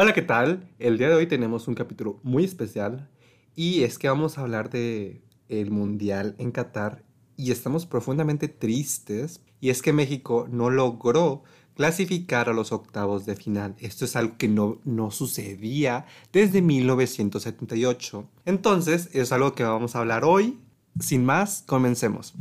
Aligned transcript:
Hola, 0.00 0.14
¿qué 0.14 0.22
tal? 0.22 0.70
El 0.78 0.96
día 0.96 1.08
de 1.08 1.16
hoy 1.16 1.26
tenemos 1.26 1.66
un 1.66 1.74
capítulo 1.74 2.20
muy 2.22 2.44
especial 2.44 3.10
y 3.56 3.82
es 3.82 3.98
que 3.98 4.08
vamos 4.08 4.38
a 4.38 4.42
hablar 4.42 4.70
de 4.70 5.22
el 5.48 5.72
Mundial 5.72 6.36
en 6.38 6.52
Qatar 6.52 7.02
y 7.36 7.50
estamos 7.50 7.84
profundamente 7.84 8.46
tristes 8.46 9.40
y 9.60 9.70
es 9.70 9.82
que 9.82 9.92
México 9.92 10.46
no 10.52 10.70
logró 10.70 11.42
clasificar 11.74 12.48
a 12.48 12.52
los 12.52 12.70
octavos 12.70 13.26
de 13.26 13.34
final. 13.34 13.74
Esto 13.80 14.04
es 14.04 14.14
algo 14.14 14.36
que 14.38 14.46
no, 14.46 14.78
no 14.84 15.10
sucedía 15.10 16.06
desde 16.32 16.62
1978. 16.62 18.30
Entonces, 18.44 19.08
es 19.14 19.32
algo 19.32 19.56
que 19.56 19.64
vamos 19.64 19.96
a 19.96 19.98
hablar 19.98 20.22
hoy. 20.24 20.60
Sin 21.00 21.24
más, 21.24 21.64
comencemos. 21.66 22.34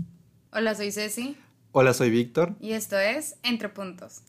Hola, 0.52 0.76
soy 0.76 0.92
Ceci. 0.92 1.36
Hola, 1.72 1.96
soy 1.96 2.12
Víctor. 2.12 2.56
Y 2.60 2.74
esto 2.74 3.00
es 3.00 3.36
Entre 3.42 3.70
Puntos. 3.70 4.22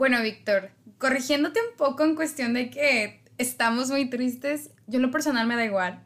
Bueno, 0.00 0.22
Víctor, 0.22 0.70
corrigiéndote 0.96 1.60
un 1.60 1.76
poco 1.76 2.04
en 2.04 2.14
cuestión 2.14 2.54
de 2.54 2.70
que 2.70 3.20
estamos 3.36 3.90
muy 3.90 4.08
tristes, 4.08 4.70
yo 4.86 4.96
en 4.96 5.02
lo 5.02 5.10
personal 5.10 5.46
me 5.46 5.56
da 5.56 5.66
igual. 5.66 6.02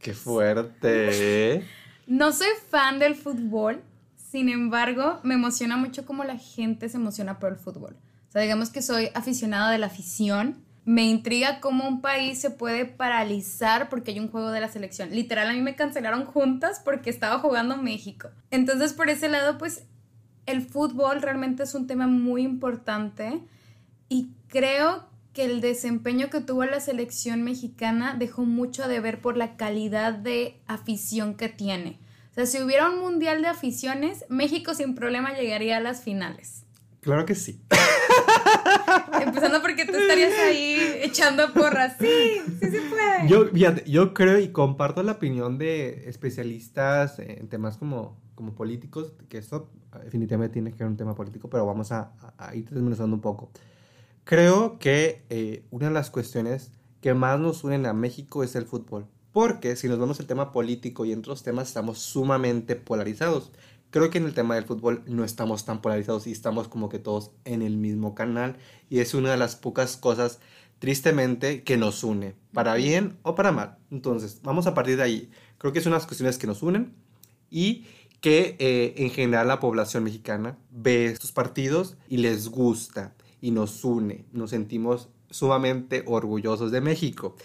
¡Qué 0.00 0.12
fuerte! 0.12 1.62
no 2.08 2.32
soy 2.32 2.48
fan 2.68 2.98
del 2.98 3.14
fútbol, 3.14 3.80
sin 4.16 4.48
embargo, 4.48 5.20
me 5.22 5.34
emociona 5.34 5.76
mucho 5.76 6.04
cómo 6.04 6.24
la 6.24 6.36
gente 6.36 6.88
se 6.88 6.96
emociona 6.96 7.38
por 7.38 7.52
el 7.52 7.58
fútbol. 7.58 7.94
O 8.28 8.32
sea, 8.32 8.42
digamos 8.42 8.70
que 8.70 8.82
soy 8.82 9.10
aficionada 9.14 9.70
de 9.70 9.78
la 9.78 9.86
afición. 9.86 10.64
Me 10.84 11.04
intriga 11.04 11.60
cómo 11.60 11.86
un 11.86 12.00
país 12.00 12.40
se 12.40 12.50
puede 12.50 12.86
paralizar 12.86 13.88
porque 13.88 14.10
hay 14.10 14.18
un 14.18 14.32
juego 14.32 14.50
de 14.50 14.58
la 14.58 14.68
selección. 14.68 15.10
Literal, 15.10 15.48
a 15.48 15.52
mí 15.52 15.62
me 15.62 15.76
cancelaron 15.76 16.24
juntas 16.24 16.82
porque 16.84 17.10
estaba 17.10 17.38
jugando 17.38 17.76
México. 17.76 18.30
Entonces, 18.50 18.94
por 18.94 19.10
ese 19.10 19.28
lado, 19.28 19.58
pues 19.58 19.84
el 20.46 20.62
fútbol 20.62 21.22
realmente 21.22 21.64
es 21.64 21.74
un 21.74 21.86
tema 21.86 22.06
muy 22.06 22.42
importante 22.42 23.40
y 24.08 24.30
creo 24.48 25.04
que 25.32 25.44
el 25.44 25.60
desempeño 25.60 26.30
que 26.30 26.40
tuvo 26.40 26.64
la 26.64 26.80
selección 26.80 27.42
mexicana 27.42 28.14
dejó 28.18 28.44
mucho 28.44 28.88
de 28.88 29.00
ver 29.00 29.20
por 29.20 29.36
la 29.36 29.56
calidad 29.56 30.14
de 30.14 30.58
afición 30.66 31.34
que 31.34 31.48
tiene. 31.48 31.98
O 32.30 32.34
sea, 32.34 32.46
si 32.46 32.62
hubiera 32.62 32.88
un 32.88 33.00
mundial 33.00 33.42
de 33.42 33.48
aficiones, 33.48 34.24
México 34.28 34.74
sin 34.74 34.94
problema 34.94 35.34
llegaría 35.34 35.76
a 35.76 35.80
las 35.80 36.02
finales. 36.02 36.64
Claro 37.00 37.26
que 37.26 37.34
sí. 37.34 37.60
Empezando 39.20 39.60
porque 39.60 39.84
tú 39.84 39.94
estarías 39.94 40.32
ahí 40.38 40.78
echando 41.02 41.52
porras. 41.52 41.96
Sí, 42.00 42.40
sí 42.60 42.70
se 42.70 42.80
puede. 42.80 43.28
Yo, 43.28 43.50
yo 43.84 44.14
creo 44.14 44.38
y 44.38 44.48
comparto 44.48 45.02
la 45.02 45.12
opinión 45.12 45.58
de 45.58 46.08
especialistas 46.08 47.18
en 47.18 47.48
temas 47.48 47.76
como, 47.76 48.20
como 48.34 48.54
políticos, 48.54 49.12
que 49.28 49.38
esto 49.38 49.70
definitivamente 50.04 50.54
tiene 50.54 50.72
que 50.72 50.78
ver 50.78 50.88
un 50.88 50.96
tema 50.96 51.14
político, 51.14 51.48
pero 51.48 51.66
vamos 51.66 51.92
a, 51.92 52.12
ir 52.54 52.68
desmenuzando 52.68 53.14
un 53.14 53.22
poco. 53.22 53.50
Creo 54.24 54.78
que 54.78 55.24
eh, 55.30 55.64
una 55.70 55.86
de 55.88 55.92
las 55.92 56.10
cuestiones 56.10 56.72
que 57.00 57.14
más 57.14 57.38
nos 57.38 57.62
unen 57.64 57.86
a 57.86 57.92
México 57.92 58.42
es 58.42 58.56
el 58.56 58.66
fútbol. 58.66 59.06
Porque 59.32 59.76
si 59.76 59.86
nos 59.86 59.98
vemos 59.98 60.18
el 60.18 60.26
tema 60.26 60.50
político 60.50 61.04
y 61.04 61.12
en 61.12 61.18
otros 61.18 61.42
temas 61.42 61.68
estamos 61.68 61.98
sumamente 61.98 62.74
polarizados. 62.74 63.52
Creo 63.90 64.10
que 64.10 64.18
en 64.18 64.24
el 64.24 64.34
tema 64.34 64.54
del 64.54 64.64
fútbol 64.64 65.02
no 65.06 65.24
estamos 65.24 65.64
tan 65.64 65.82
polarizados 65.82 66.26
y 66.26 66.32
estamos 66.32 66.68
como 66.68 66.88
que 66.88 66.98
todos 66.98 67.32
en 67.44 67.62
el 67.62 67.76
mismo 67.76 68.14
canal. 68.14 68.56
Y 68.88 69.00
es 69.00 69.14
una 69.14 69.30
de 69.30 69.36
las 69.36 69.54
pocas 69.54 69.96
cosas, 69.96 70.40
tristemente, 70.78 71.62
que 71.64 71.76
nos 71.76 72.02
une, 72.02 72.34
para 72.52 72.74
bien 72.74 73.18
o 73.22 73.34
para 73.34 73.52
mal. 73.52 73.76
Entonces, 73.90 74.40
vamos 74.42 74.66
a 74.66 74.74
partir 74.74 74.96
de 74.96 75.02
ahí. 75.02 75.30
Creo 75.58 75.72
que 75.72 75.80
son 75.80 75.92
unas 75.92 76.06
cuestiones 76.06 76.38
que 76.38 76.46
nos 76.46 76.62
unen 76.62 76.94
y 77.50 77.86
que 78.20 78.56
eh, 78.58 78.94
en 78.96 79.10
general 79.10 79.48
la 79.48 79.60
población 79.60 80.04
mexicana 80.04 80.58
ve 80.70 81.06
estos 81.06 81.32
partidos 81.32 81.96
y 82.08 82.18
les 82.18 82.48
gusta 82.48 83.14
y 83.40 83.50
nos 83.50 83.84
une. 83.84 84.24
Nos 84.32 84.50
sentimos 84.50 85.08
sumamente 85.30 86.02
orgullosos 86.06 86.70
de 86.70 86.80
México. 86.80 87.36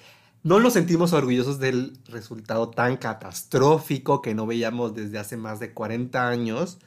No 0.43 0.59
nos 0.59 0.73
sentimos 0.73 1.13
orgullosos 1.13 1.59
del 1.59 1.93
resultado 2.05 2.69
tan 2.69 2.97
catastrófico 2.97 4.21
que 4.21 4.33
no 4.33 4.47
veíamos 4.47 4.95
desde 4.95 5.19
hace 5.19 5.37
más 5.37 5.59
de 5.59 5.73
40 5.73 6.27
años, 6.27 6.79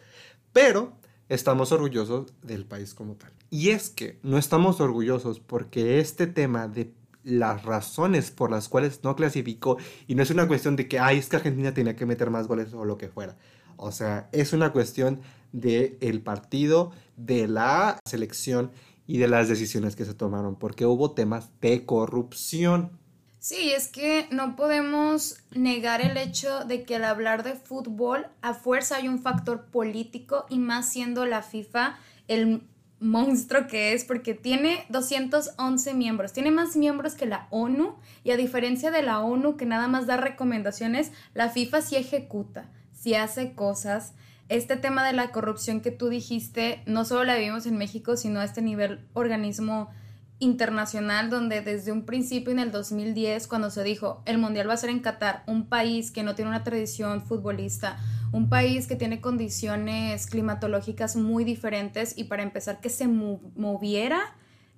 pero 0.53 0.93
estamos 1.29 1.71
orgullosos 1.71 2.33
del 2.43 2.65
país 2.65 2.95
como 2.95 3.15
tal. 3.15 3.33
Y 3.51 3.71
es 3.71 3.91
que 3.91 4.19
no 4.23 4.39
estamos 4.39 4.81
orgullosos 4.81 5.39
porque 5.39 6.01
este 6.01 6.27
tema 6.27 6.67
de 6.67 6.93
las 7.23 7.63
razones 7.65 8.31
por 8.31 8.51
las 8.51 8.69
cuales 8.69 9.01
no 9.03 9.17
clasificó 9.17 9.79
y 10.07 10.15
no 10.15 10.23
es 10.23 10.31
una 10.31 10.47
cuestión 10.47 10.77
de 10.77 10.89
que, 10.89 10.99
ay, 10.99 11.19
es 11.19 11.29
que 11.29 11.37
Argentina 11.37 11.73
tenía 11.73 11.97
que 11.97 12.07
meter 12.07 12.31
más 12.31 12.47
goles 12.47 12.75
o 12.75 12.85
lo 12.85 12.99
que 12.99 13.09
fuera. 13.09 13.37
O 13.77 13.93
sea, 13.93 14.29
es 14.33 14.53
una 14.53 14.73
cuestión 14.73 15.21
del 15.53 15.97
el 16.01 16.21
partido, 16.23 16.93
de 17.17 17.49
la 17.49 17.99
selección 18.05 18.73
y 19.07 19.19
de 19.19 19.29
las 19.29 19.49
decisiones 19.49 19.97
que 19.97 20.05
se 20.05 20.15
tomaron, 20.15 20.57
porque 20.57 20.87
hubo 20.87 21.13
temas 21.13 21.51
de 21.61 21.85
corrupción. 21.85 22.99
Sí, 23.39 23.73
es 23.73 23.89
que 23.89 24.27
no 24.31 24.57
podemos 24.57 25.37
negar 25.51 26.01
el 26.01 26.17
hecho 26.17 26.65
de 26.65 26.85
que 26.85 26.97
al 26.97 27.05
hablar 27.05 27.43
de 27.43 27.53
fútbol 27.53 28.27
a 28.41 28.55
fuerza 28.55 28.97
hay 28.97 29.09
un 29.09 29.21
factor 29.21 29.67
político 29.67 30.47
y 30.49 30.59
más 30.59 30.89
siendo 30.89 31.27
la 31.27 31.43
FIFA 31.43 31.99
el 32.27 32.63
monstruo 33.01 33.67
que 33.67 33.93
es 33.93 34.07
porque 34.07 34.33
tiene 34.33 34.87
211 34.89 35.93
miembros, 35.93 36.33
tiene 36.33 36.51
más 36.51 36.75
miembros 36.75 37.15
que 37.15 37.27
la 37.27 37.47
ONU 37.51 37.97
y 38.23 38.31
a 38.31 38.39
diferencia 38.39 38.91
de 38.91 39.03
la 39.03 39.21
ONU 39.21 39.59
que 39.59 39.67
nada 39.67 39.89
más 39.89 40.07
da 40.07 40.17
recomendaciones, 40.17 41.13
la 41.35 41.51
FIFA 41.51 41.83
sí 41.83 41.97
ejecuta 41.97 42.71
si 43.05 43.15
hace 43.15 43.53
cosas. 43.53 44.15
Este 44.49 44.77
tema 44.77 45.07
de 45.07 45.13
la 45.13 45.31
corrupción 45.31 45.83
que 45.83 45.91
tú 45.91 46.09
dijiste, 46.09 46.83
no 46.87 47.05
solo 47.05 47.25
la 47.25 47.37
vivimos 47.37 47.67
en 47.67 47.77
México, 47.77 48.17
sino 48.17 48.41
a 48.41 48.45
este 48.45 48.63
nivel 48.63 49.07
organismo 49.13 49.91
internacional 50.39 51.29
donde 51.29 51.61
desde 51.61 51.93
un 51.93 52.07
principio 52.07 52.51
en 52.51 52.59
el 52.59 52.73
2010 52.73 53.47
cuando 53.47 53.71
se 53.71 53.85
dijo 53.85 54.23
el 54.25 54.39
mundial 54.39 54.71
va 54.71 54.73
a 54.73 54.79
ser 54.79 54.89
en 54.89 55.01
Qatar, 55.01 55.45
un 55.47 55.67
país 55.69 56.11
que 56.11 56.23
no 56.23 56.35
tiene 56.35 56.49
una 56.49 56.65
tradición 56.65 57.23
futbolista, 57.23 57.99
un 58.33 58.49
país 58.49 58.87
que 58.87 58.97
tiene 58.97 59.21
condiciones 59.21 60.27
climatológicas 60.27 61.15
muy 61.15 61.45
diferentes 61.45 62.17
y 62.17 62.25
para 62.25 62.43
empezar 62.43 62.81
que 62.81 62.89
se 62.89 63.07
moviera 63.07 64.35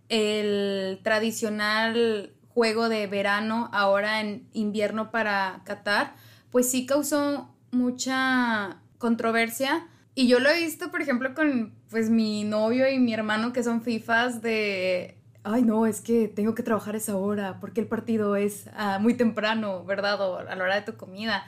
el 0.08 0.98
tradicional 1.04 2.32
juego 2.48 2.88
de 2.88 3.06
verano 3.06 3.70
ahora 3.72 4.20
en 4.20 4.48
invierno 4.52 5.12
para 5.12 5.62
Qatar, 5.64 6.14
pues 6.50 6.68
sí 6.68 6.86
causó 6.86 7.55
mucha 7.76 8.78
controversia. 8.98 9.86
Y 10.14 10.28
yo 10.28 10.40
lo 10.40 10.48
he 10.48 10.58
visto, 10.58 10.90
por 10.90 11.02
ejemplo, 11.02 11.34
con 11.34 11.74
pues 11.90 12.10
mi 12.10 12.44
novio 12.44 12.90
y 12.90 12.98
mi 12.98 13.12
hermano 13.12 13.52
que 13.52 13.62
son 13.62 13.82
FIFAs 13.82 14.42
de, 14.42 15.18
ay 15.44 15.62
no, 15.62 15.86
es 15.86 16.00
que 16.00 16.26
tengo 16.26 16.54
que 16.54 16.62
trabajar 16.62 16.96
esa 16.96 17.16
hora 17.16 17.60
porque 17.60 17.80
el 17.80 17.86
partido 17.86 18.34
es 18.34 18.68
ah, 18.74 18.98
muy 18.98 19.14
temprano, 19.14 19.84
¿verdad? 19.84 20.20
O 20.20 20.38
a 20.38 20.54
la 20.54 20.64
hora 20.64 20.74
de 20.74 20.82
tu 20.82 20.96
comida. 20.96 21.44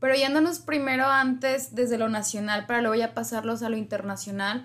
Pero 0.00 0.14
yéndonos 0.14 0.58
primero 0.58 1.06
antes 1.06 1.74
desde 1.74 1.98
lo 1.98 2.08
nacional 2.08 2.66
para 2.66 2.82
luego 2.82 2.94
ya 2.94 3.14
pasarlos 3.14 3.62
a 3.62 3.70
lo 3.70 3.76
internacional. 3.76 4.64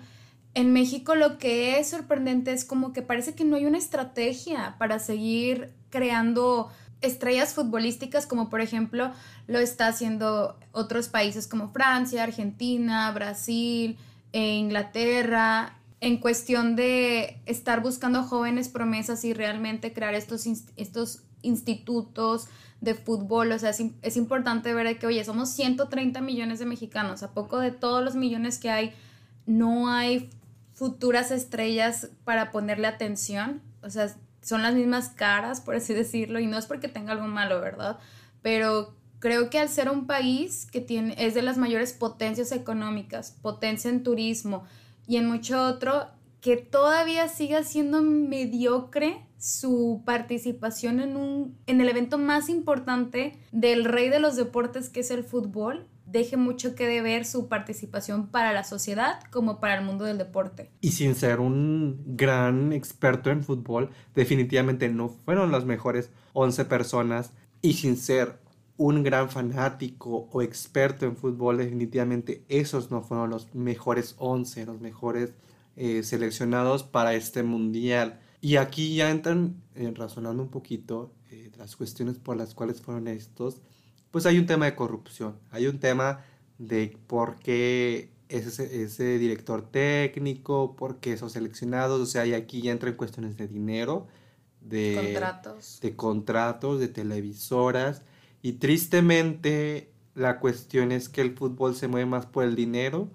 En 0.54 0.72
México 0.72 1.14
lo 1.14 1.38
que 1.38 1.78
es 1.78 1.90
sorprendente 1.90 2.52
es 2.52 2.64
como 2.64 2.92
que 2.92 3.02
parece 3.02 3.34
que 3.34 3.44
no 3.44 3.56
hay 3.56 3.64
una 3.64 3.78
estrategia 3.78 4.76
para 4.78 4.98
seguir 4.98 5.72
creando 5.90 6.70
estrellas 7.00 7.54
futbolísticas 7.54 8.26
como 8.26 8.50
por 8.50 8.60
ejemplo 8.60 9.12
lo 9.46 9.58
está 9.58 9.86
haciendo 9.88 10.56
otros 10.72 11.08
países 11.08 11.46
como 11.46 11.70
Francia, 11.72 12.22
Argentina, 12.22 13.10
Brasil, 13.12 13.96
e 14.32 14.54
Inglaterra, 14.54 15.76
en 16.00 16.18
cuestión 16.18 16.76
de 16.76 17.40
estar 17.46 17.82
buscando 17.82 18.22
jóvenes 18.22 18.68
promesas 18.68 19.24
y 19.24 19.34
realmente 19.34 19.92
crear 19.92 20.14
estos, 20.14 20.46
estos 20.76 21.22
institutos 21.42 22.48
de 22.80 22.94
fútbol. 22.94 23.52
O 23.52 23.58
sea, 23.58 23.70
es, 23.70 23.82
es 24.02 24.16
importante 24.16 24.72
ver 24.72 24.98
que, 24.98 25.06
oye, 25.06 25.22
somos 25.24 25.50
130 25.50 26.20
millones 26.20 26.58
de 26.58 26.66
mexicanos. 26.66 27.22
¿A 27.22 27.32
poco 27.32 27.58
de 27.58 27.70
todos 27.70 28.02
los 28.02 28.14
millones 28.14 28.58
que 28.58 28.70
hay 28.70 28.94
no 29.46 29.88
hay 29.90 30.30
futuras 30.74 31.30
estrellas 31.30 32.08
para 32.24 32.50
ponerle 32.50 32.86
atención? 32.86 33.60
O 33.82 33.90
sea, 33.90 34.14
son 34.42 34.62
las 34.62 34.74
mismas 34.74 35.08
caras, 35.08 35.60
por 35.60 35.74
así 35.74 35.94
decirlo, 35.94 36.40
y 36.40 36.46
no 36.46 36.58
es 36.58 36.66
porque 36.66 36.88
tenga 36.88 37.12
algo 37.12 37.26
malo, 37.26 37.60
¿verdad? 37.60 37.98
Pero 38.42 38.94
creo 39.18 39.50
que 39.50 39.58
al 39.58 39.68
ser 39.68 39.88
un 39.90 40.06
país 40.06 40.66
que 40.70 40.80
tiene, 40.80 41.14
es 41.18 41.34
de 41.34 41.42
las 41.42 41.58
mayores 41.58 41.92
potencias 41.92 42.52
económicas, 42.52 43.36
potencia 43.42 43.90
en 43.90 44.02
turismo 44.02 44.64
y 45.06 45.16
en 45.16 45.26
mucho 45.26 45.62
otro, 45.62 46.08
que 46.40 46.56
todavía 46.56 47.28
siga 47.28 47.62
siendo 47.62 48.02
mediocre 48.02 49.26
su 49.38 50.02
participación 50.04 51.00
en, 51.00 51.16
un, 51.16 51.56
en 51.66 51.80
el 51.80 51.88
evento 51.88 52.18
más 52.18 52.48
importante 52.48 53.38
del 53.52 53.84
rey 53.84 54.08
de 54.08 54.20
los 54.20 54.36
deportes 54.36 54.88
que 54.88 55.00
es 55.00 55.10
el 55.10 55.24
fútbol, 55.24 55.86
deje 56.10 56.36
mucho 56.36 56.74
que 56.74 56.86
deber 56.86 57.24
su 57.24 57.48
participación 57.48 58.28
para 58.28 58.52
la 58.52 58.64
sociedad 58.64 59.20
como 59.30 59.60
para 59.60 59.78
el 59.78 59.84
mundo 59.84 60.04
del 60.04 60.18
deporte. 60.18 60.70
Y 60.80 60.92
sin 60.92 61.14
ser 61.14 61.40
un 61.40 62.02
gran 62.16 62.72
experto 62.72 63.30
en 63.30 63.42
fútbol, 63.42 63.90
definitivamente 64.14 64.88
no 64.88 65.08
fueron 65.08 65.52
las 65.52 65.64
mejores 65.64 66.10
11 66.32 66.64
personas 66.66 67.32
y 67.62 67.74
sin 67.74 67.96
ser 67.96 68.38
un 68.76 69.02
gran 69.02 69.28
fanático 69.28 70.28
o 70.32 70.40
experto 70.40 71.04
en 71.04 71.14
fútbol, 71.14 71.58
definitivamente 71.58 72.44
esos 72.48 72.90
no 72.90 73.02
fueron 73.02 73.28
los 73.28 73.54
mejores 73.54 74.14
11, 74.16 74.64
los 74.64 74.80
mejores 74.80 75.34
eh, 75.76 76.02
seleccionados 76.02 76.82
para 76.82 77.14
este 77.14 77.42
mundial. 77.42 78.20
Y 78.40 78.56
aquí 78.56 78.96
ya 78.96 79.10
entran 79.10 79.62
eh, 79.74 79.92
razonando 79.94 80.42
un 80.42 80.48
poquito 80.48 81.12
eh, 81.28 81.50
las 81.58 81.76
cuestiones 81.76 82.18
por 82.18 82.38
las 82.38 82.54
cuales 82.54 82.80
fueron 82.80 83.06
estos. 83.06 83.60
Pues 84.10 84.26
hay 84.26 84.38
un 84.38 84.46
tema 84.46 84.66
de 84.66 84.74
corrupción, 84.74 85.38
hay 85.50 85.66
un 85.66 85.78
tema 85.78 86.24
de 86.58 86.96
por 87.06 87.38
qué 87.38 88.10
ese, 88.28 88.82
ese 88.82 89.18
director 89.18 89.62
técnico, 89.70 90.76
por 90.76 90.98
qué 90.98 91.12
esos 91.12 91.32
seleccionados, 91.32 92.00
o 92.00 92.06
sea, 92.06 92.26
y 92.26 92.34
aquí 92.34 92.62
ya 92.62 92.72
entran 92.72 92.94
cuestiones 92.94 93.36
de 93.36 93.48
dinero, 93.48 94.08
de 94.60 94.98
contratos. 95.00 95.78
de 95.80 95.96
contratos, 95.96 96.80
de 96.80 96.88
televisoras, 96.88 98.02
y 98.42 98.54
tristemente 98.54 99.90
la 100.14 100.38
cuestión 100.38 100.92
es 100.92 101.08
que 101.08 101.20
el 101.20 101.36
fútbol 101.36 101.74
se 101.74 101.88
mueve 101.88 102.06
más 102.06 102.26
por 102.26 102.44
el 102.44 102.56
dinero, 102.56 103.08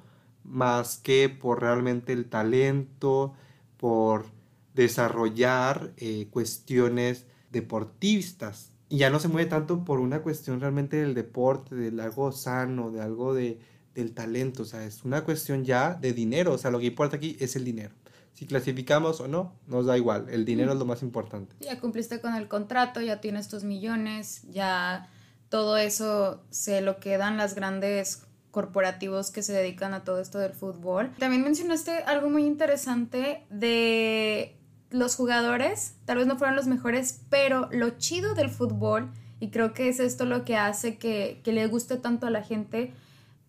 más 0.43 0.97
que 0.97 1.29
por 1.29 1.61
realmente 1.61 2.13
el 2.13 2.25
talento, 2.25 3.33
por 3.77 4.25
desarrollar 4.73 5.93
eh, 5.97 6.27
cuestiones 6.29 7.25
deportistas. 7.51 8.71
Y 8.95 8.99
ya 8.99 9.09
no 9.09 9.19
se 9.19 9.27
mueve 9.27 9.49
tanto 9.49 9.83
por 9.83 9.99
una 9.99 10.21
cuestión 10.21 10.61
realmente 10.61 10.95
del 10.95 11.13
deporte, 11.15 11.75
de 11.75 12.01
algo 12.01 12.31
sano, 12.31 12.91
de 12.91 13.01
algo 13.01 13.33
de, 13.33 13.59
del 13.93 14.13
talento. 14.13 14.63
O 14.63 14.65
sea, 14.65 14.85
es 14.85 15.03
una 15.03 15.25
cuestión 15.25 15.65
ya 15.65 15.95
de 15.95 16.13
dinero. 16.13 16.53
O 16.53 16.57
sea, 16.57 16.71
lo 16.71 16.79
que 16.79 16.85
importa 16.85 17.17
aquí 17.17 17.35
es 17.41 17.57
el 17.57 17.65
dinero. 17.65 17.93
Si 18.31 18.45
clasificamos 18.45 19.19
o 19.19 19.27
no, 19.27 19.51
nos 19.67 19.85
da 19.85 19.97
igual. 19.97 20.27
El 20.29 20.45
dinero 20.45 20.71
es 20.71 20.79
lo 20.79 20.85
más 20.85 21.03
importante. 21.03 21.53
Ya 21.59 21.77
cumpliste 21.81 22.21
con 22.21 22.35
el 22.35 22.47
contrato, 22.47 23.01
ya 23.01 23.19
tienes 23.19 23.49
tus 23.49 23.65
millones, 23.65 24.43
ya 24.43 25.09
todo 25.49 25.75
eso 25.75 26.41
se 26.49 26.79
lo 26.79 27.01
quedan 27.01 27.35
las 27.35 27.53
grandes 27.53 28.23
corporativos 28.51 29.29
que 29.29 29.43
se 29.43 29.51
dedican 29.51 29.93
a 29.93 30.05
todo 30.05 30.21
esto 30.21 30.39
del 30.39 30.53
fútbol. 30.53 31.11
También 31.19 31.43
mencionaste 31.43 31.91
algo 32.05 32.29
muy 32.29 32.45
interesante 32.45 33.43
de 33.49 34.54
los 34.89 35.15
jugadores, 35.15 35.95
tal 36.05 36.17
vez 36.17 36.27
no 36.27 36.37
fueron 36.37 36.55
los 36.55 36.67
mejores, 36.67 37.21
pero 37.29 37.69
lo 37.71 37.91
chido 37.91 38.33
del 38.33 38.49
fútbol, 38.49 39.11
y 39.39 39.49
creo 39.49 39.73
que 39.73 39.89
es 39.89 39.99
esto 39.99 40.25
lo 40.25 40.45
que 40.45 40.55
hace 40.55 40.97
que, 40.97 41.41
que 41.43 41.51
le 41.51 41.67
guste 41.67 41.97
tanto 41.97 42.27
a 42.27 42.29
la 42.29 42.43
gente, 42.43 42.93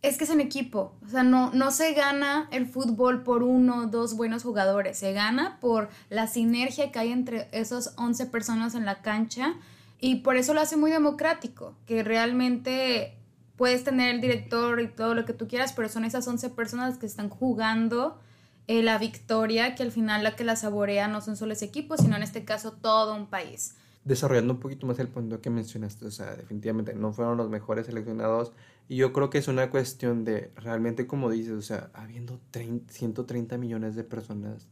es 0.03 0.19
que 0.19 0.25
es 0.25 0.31
en 0.31 0.41
equipo. 0.41 0.93
O 1.05 1.09
sea, 1.09 1.23
no, 1.23 1.51
no 1.53 1.71
se 1.71 1.93
gana 1.93 2.49
el 2.53 2.67
fútbol 2.67 3.23
por 3.23 3.43
uno 3.43 3.79
o 3.79 3.87
dos 3.87 4.17
buenos 4.17 4.43
jugadores, 4.43 4.99
se 4.99 5.13
gana 5.13 5.59
por 5.61 5.89
la 6.11 6.27
sinergia 6.27 6.93
que 6.93 6.99
hay 6.99 7.13
entre 7.13 7.49
esas 7.53 7.95
11 7.97 8.27
personas 8.27 8.75
en 8.75 8.85
la 8.85 9.03
cancha 9.03 9.55
y 10.01 10.17
por 10.17 10.37
eso 10.37 10.55
lo 10.55 10.61
hace 10.61 10.77
muy 10.77 10.91
democrático, 10.91 11.75
que 11.87 12.03
realmente 12.03 13.17
puedes 13.57 13.85
tener 13.85 14.15
el 14.15 14.21
director 14.21 14.81
y 14.81 14.89
todo 14.89 15.15
lo 15.15 15.25
que 15.25 15.33
tú 15.33 15.49
quieras, 15.49 15.73
pero 15.73 15.89
son 15.89 16.05
esas 16.05 16.29
11 16.29 16.51
personas 16.51 16.99
que 16.99 17.07
están 17.07 17.29
jugando 17.29 18.21
eh, 18.69 18.83
la 18.83 18.99
victoria, 18.99 19.75
que 19.75 19.83
al 19.83 19.93
final 19.93 20.25
la 20.25 20.37
que 20.37 20.45
la 20.45 20.57
saborea 20.57 21.09
no 21.09 21.21
son 21.21 21.37
solo 21.37 21.53
ese 21.53 21.65
equipo, 21.65 21.97
sino 21.97 22.17
en 22.17 22.23
este 22.23 22.45
caso 22.45 22.73
todo 22.73 23.15
un 23.15 23.27
país. 23.27 23.77
Desarrollando 24.05 24.55
un 24.55 24.61
poquito 24.61 24.87
más 24.87 24.99
el 24.99 25.09
punto 25.09 25.41
que 25.41 25.51
mencionaste, 25.51 26.07
o 26.07 26.11
sea, 26.11 26.37
definitivamente 26.37 26.95
no 26.95 27.13
fueron 27.13 27.37
los 27.37 27.51
mejores 27.51 27.87
seleccionados 27.87 28.53
y 28.89 28.97
yo 28.97 29.13
creo 29.13 29.31
que 29.31 29.39
es 29.39 29.49
una 29.49 29.71
cuestión 29.71 30.25
de 30.25 30.53
realmente, 30.57 31.07
como 31.07 31.31
dices, 31.31 31.53
o 31.53 31.63
sea, 31.63 31.91
habiendo 31.93 32.41
30, 32.53 32.93
130 32.93 33.59
millones 33.59 33.97
de 33.97 34.05
personas, 34.05 34.69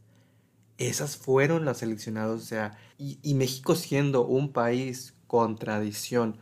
esas 0.77 1.17
fueron 1.17 1.65
las 1.65 1.79
seleccionadas, 1.79 2.41
o 2.41 2.45
sea, 2.45 2.77
y, 2.97 3.19
y 3.21 3.33
México 3.33 3.75
siendo 3.75 4.25
un 4.25 4.51
país 4.51 5.15
con 5.27 5.57
tradición 5.57 6.37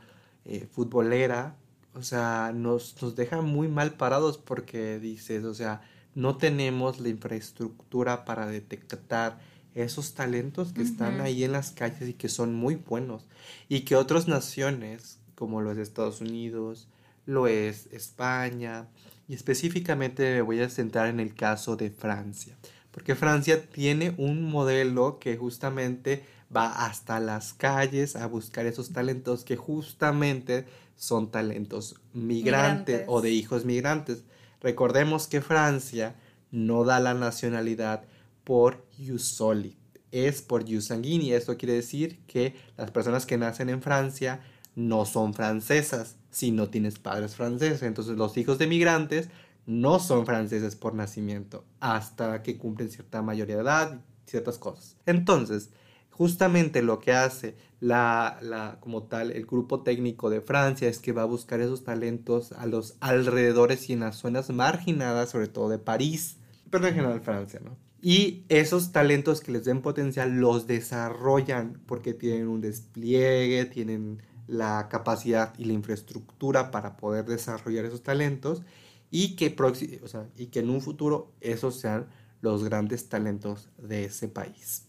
eh, 0.45 0.67
futbolera, 0.71 1.55
o 1.95 2.01
sea, 2.03 2.51
nos, 2.53 3.01
nos 3.01 3.15
deja 3.15 3.41
muy 3.41 3.67
mal 3.67 3.93
parados 3.93 4.37
porque 4.37 4.99
dices, 4.99 5.43
o 5.43 5.53
sea, 5.53 5.81
no 6.15 6.37
tenemos 6.37 6.99
la 6.99 7.09
infraestructura 7.09 8.25
para 8.25 8.47
detectar 8.47 9.39
esos 9.75 10.13
talentos 10.13 10.71
que 10.71 10.83
están 10.83 11.21
ahí 11.21 11.43
en 11.43 11.51
las 11.51 11.71
calles 11.71 12.09
y 12.09 12.13
que 12.13 12.29
son 12.29 12.53
muy 12.53 12.75
buenos. 12.75 13.25
Y 13.69 13.81
que 13.81 13.95
otras 13.95 14.27
naciones, 14.27 15.19
como 15.35 15.61
lo 15.61 15.71
es 15.71 15.77
Estados 15.77 16.21
Unidos, 16.21 16.87
lo 17.25 17.47
es 17.47 17.87
España, 17.91 18.87
y 19.27 19.33
específicamente 19.33 20.33
me 20.33 20.41
voy 20.41 20.59
a 20.61 20.69
centrar 20.69 21.07
en 21.07 21.19
el 21.19 21.33
caso 21.33 21.75
de 21.75 21.89
Francia, 21.89 22.55
porque 22.91 23.15
Francia 23.15 23.65
tiene 23.65 24.13
un 24.17 24.43
modelo 24.43 25.17
que 25.19 25.37
justamente 25.37 26.25
va 26.55 26.85
hasta 26.85 27.19
las 27.19 27.53
calles 27.53 28.15
a 28.15 28.27
buscar 28.27 28.65
esos 28.65 28.91
talentos 28.91 29.43
que 29.43 29.55
justamente 29.55 30.65
son 30.95 31.31
talentos 31.31 31.95
migrantes, 32.13 33.05
o 33.07 33.21
de 33.21 33.31
hijos 33.31 33.65
migrantes. 33.65 34.23
Recordemos 34.63 35.27
que 35.27 35.41
Francia 35.41 36.15
no 36.49 36.85
da 36.85 36.99
la 36.99 37.13
nacionalidad 37.13 38.05
por 38.43 38.85
Iusoli, 38.97 39.77
es 40.11 40.41
por 40.41 40.67
Iusanguini. 40.67 41.33
Esto 41.33 41.57
quiere 41.57 41.73
decir 41.73 42.19
que 42.27 42.55
las 42.77 42.89
personas 42.89 43.25
que 43.25 43.37
nacen 43.37 43.69
en 43.69 43.81
Francia 43.81 44.41
no 44.75 45.05
son 45.05 45.33
francesas 45.33 46.15
si 46.31 46.51
no 46.51 46.69
tienes 46.69 46.97
padres 46.97 47.35
franceses. 47.35 47.83
Entonces 47.83 48.17
los 48.17 48.37
hijos 48.37 48.57
de 48.57 48.67
migrantes 48.67 49.29
no 49.65 49.99
son 49.99 50.25
franceses 50.25 50.75
por 50.75 50.95
nacimiento 50.95 51.65
hasta 51.79 52.41
que 52.41 52.57
cumplen 52.57 52.89
cierta 52.89 53.21
mayoría 53.21 53.55
de 53.55 53.61
edad, 53.63 54.01
ciertas 54.25 54.57
cosas. 54.57 54.97
Entonces, 55.05 55.69
justamente 56.13 56.81
lo 56.81 56.99
que 56.99 57.11
hace 57.11 57.55
la, 57.79 58.77
como 58.79 59.03
tal 59.03 59.31
el 59.31 59.45
grupo 59.45 59.81
técnico 59.81 60.29
de 60.29 60.41
Francia 60.41 60.87
es 60.87 60.99
que 60.99 61.11
va 61.11 61.23
a 61.23 61.25
buscar 61.25 61.59
esos 61.59 61.83
talentos 61.83 62.53
a 62.53 62.65
los 62.65 62.95
alrededores 63.01 63.89
y 63.89 63.93
en 63.93 64.01
las 64.01 64.17
zonas 64.17 64.49
marginadas, 64.49 65.31
sobre 65.31 65.47
todo 65.47 65.69
de 65.69 65.79
París, 65.79 66.37
pero 66.69 66.87
en 66.87 66.95
general 66.95 67.21
Francia, 67.21 67.59
¿no? 67.63 67.75
Y 68.01 68.43
esos 68.49 68.91
talentos 68.91 69.41
que 69.41 69.51
les 69.51 69.63
den 69.63 69.81
potencial 69.81 70.31
los 70.39 70.67
desarrollan 70.67 71.81
porque 71.85 72.13
tienen 72.13 72.47
un 72.47 72.61
despliegue, 72.61 73.65
tienen 73.65 74.21
la 74.47 74.87
capacidad 74.89 75.53
y 75.57 75.65
la 75.65 75.73
infraestructura 75.73 76.69
para 76.69 76.97
poder 76.97 77.25
desarrollar 77.25 77.85
esos 77.85 78.03
talentos 78.03 78.61
y 79.09 79.35
que, 79.35 79.55
o 79.57 80.27
y 80.37 80.47
que 80.47 80.59
en 80.59 80.69
un 80.69 80.81
futuro 80.81 81.31
esos 81.39 81.79
sean 81.79 82.07
los 82.41 82.63
grandes 82.63 83.07
talentos 83.07 83.69
de 83.77 84.05
ese 84.05 84.27
país. 84.27 84.87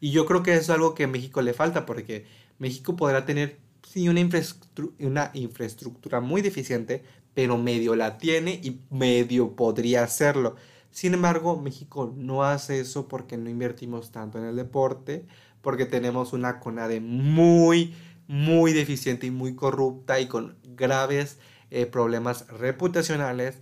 Y 0.00 0.10
yo 0.12 0.26
creo 0.26 0.42
que 0.42 0.52
eso 0.52 0.60
es 0.60 0.70
algo 0.70 0.94
que 0.94 1.04
a 1.04 1.08
México 1.08 1.42
le 1.42 1.52
falta, 1.52 1.86
porque 1.86 2.26
México 2.58 2.96
podrá 2.96 3.26
tener 3.26 3.58
sí, 3.86 4.08
una, 4.08 4.28
una 4.98 5.30
infraestructura 5.34 6.20
muy 6.20 6.42
deficiente, 6.42 7.04
pero 7.34 7.58
medio 7.58 7.94
la 7.96 8.18
tiene 8.18 8.60
y 8.62 8.80
medio 8.90 9.54
podría 9.56 10.02
hacerlo. 10.02 10.56
Sin 10.90 11.14
embargo, 11.14 11.60
México 11.60 12.12
no 12.16 12.42
hace 12.42 12.80
eso 12.80 13.08
porque 13.08 13.36
no 13.36 13.48
invertimos 13.48 14.10
tanto 14.10 14.38
en 14.38 14.44
el 14.44 14.56
deporte, 14.56 15.26
porque 15.60 15.86
tenemos 15.86 16.32
una 16.32 16.58
CONADE 16.58 17.00
muy, 17.00 17.94
muy 18.26 18.72
deficiente 18.72 19.26
y 19.26 19.30
muy 19.30 19.54
corrupta 19.54 20.18
y 20.20 20.26
con 20.26 20.56
graves 20.64 21.38
eh, 21.70 21.86
problemas 21.86 22.48
reputacionales 22.48 23.58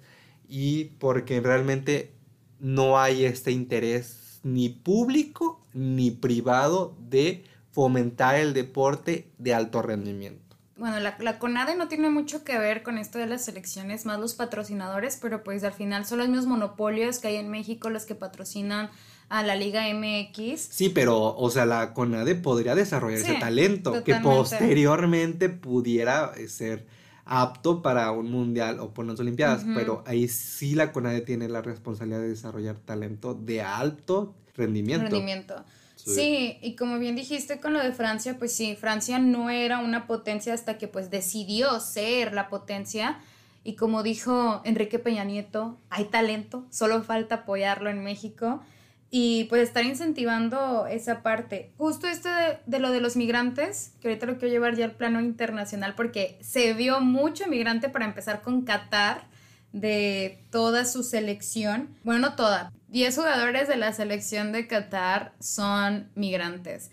y 0.49 0.85
porque 0.99 1.41
realmente 1.41 2.15
no 2.59 2.99
hay 2.99 3.25
este 3.25 3.51
interés 3.53 4.41
ni 4.43 4.71
público 4.71 5.58
ni 5.73 6.11
privado 6.11 6.97
de 7.09 7.45
fomentar 7.71 8.37
el 8.37 8.55
deporte 8.55 9.31
de 9.39 9.55
alto 9.55 9.83
rendimiento. 9.83 10.57
Bueno, 10.77 11.01
la, 11.01 11.17
la, 11.19 11.41
CONADE 11.41 11.75
no 11.75 11.89
tiene 11.89 12.09
mucho 12.09 12.45
que 12.45 12.57
ver 12.57 12.85
con 12.85 12.99
esto 12.99 13.19
de 13.19 13.27
las 13.27 13.45
selecciones, 13.45 14.07
más 14.07 14.21
los 14.21 14.35
patrocinadores, 14.35 15.19
pero 15.21 15.43
pues 15.43 15.65
al 15.65 15.73
final 15.73 16.07
son 16.07 16.19
los 16.19 16.29
mismos 16.29 16.47
monopolios 16.47 17.19
que 17.19 17.29
hay 17.29 17.37
en 17.37 17.51
México 17.51 17.91
los 17.91 18.05
que 18.05 18.15
patrocinan 18.15 18.89
a 19.29 19.43
la 19.43 19.57
Liga 19.57 19.83
MX. 19.93 20.61
Sí, 20.71 20.89
pero, 20.89 21.37
o 21.37 21.51
sea, 21.51 21.67
la 21.67 21.93
CONADE 21.95 22.37
podría 22.37 22.75
desarrollar 22.75 23.19
ese 23.19 23.35
talento 23.35 24.05
que 24.05 24.15
posteriormente 24.17 25.49
pudiera 25.49 26.33
eh, 26.37 26.49
ser 26.49 26.87
apto 27.25 27.83
para 27.83 28.11
un 28.11 28.31
mundial 28.31 28.81
o 28.81 28.95
por 28.95 29.05
unas 29.05 29.21
olimpiadas, 29.21 29.67
pero 29.75 30.03
ahí 30.07 30.29
sí 30.29 30.75
la 30.75 30.93
CONADE 30.93 31.21
tiene 31.21 31.49
la 31.49 31.61
responsabilidad 31.61 32.21
de 32.21 32.29
desarrollar 32.29 32.77
talento 32.77 33.35
de 33.35 33.61
alto 33.61 34.35
rendimiento. 34.59 35.05
Rendimiento. 35.05 35.65
Sí. 35.97 36.59
y 36.63 36.75
como 36.77 36.99
bien 36.99 37.17
dijiste 37.17 37.61
con 37.61 37.73
lo 37.73 37.81
de 37.81 37.93
Francia, 37.93 38.37
pues 38.39 38.53
sí, 38.55 38.77
Francia 38.77 39.19
no 39.19 39.51
era 39.51 39.79
una 39.79 40.07
potencia 40.07 40.55
hasta 40.55 40.79
que 40.79 40.89
pues 40.89 41.11
decidió 41.11 41.81
ser 41.81 42.33
la 42.33 42.49
potencia. 42.49 43.21
Y 43.65 43.75
como 43.75 44.03
dijo 44.03 44.63
Enrique 44.65 44.99
Peña 44.99 45.25
Nieto, 45.25 45.79
hay 45.91 46.05
talento, 46.05 46.65
solo 46.71 47.03
falta 47.03 47.37
apoyarlo 47.37 47.91
en 47.91 48.03
México 48.03 48.63
y 49.11 49.45
pues 49.45 49.63
estar 49.63 49.85
incentivando 49.85 50.87
esa 50.87 51.23
parte. 51.23 51.73
Justo 51.77 52.07
esto 52.07 52.29
de, 52.29 52.59
de, 52.67 52.79
lo 52.79 52.91
de 52.91 53.01
los 53.01 53.17
migrantes, 53.17 53.93
que 54.01 54.09
ahorita 54.09 54.27
lo 54.27 54.39
quiero 54.39 54.53
llevar 54.53 54.77
ya 54.77 54.87
al 54.87 54.93
plano 54.93 55.21
internacional 55.21 55.95
porque 55.95 56.39
se 56.41 56.73
vio 56.75 57.01
mucho 57.01 57.47
migrante 57.49 57.89
para 57.89 58.05
empezar 58.05 58.41
con 58.41 58.63
Qatar 58.63 59.27
de 59.73 60.45
toda 60.51 60.85
su 60.85 61.03
selección. 61.03 61.89
Bueno, 62.05 62.21
no 62.21 62.35
toda, 62.37 62.73
10 62.89 63.17
jugadores 63.17 63.69
de 63.69 63.77
la 63.77 63.93
selección 63.93 64.53
de 64.53 64.67
Qatar 64.67 65.35
son 65.41 66.11
migrantes. 66.15 66.91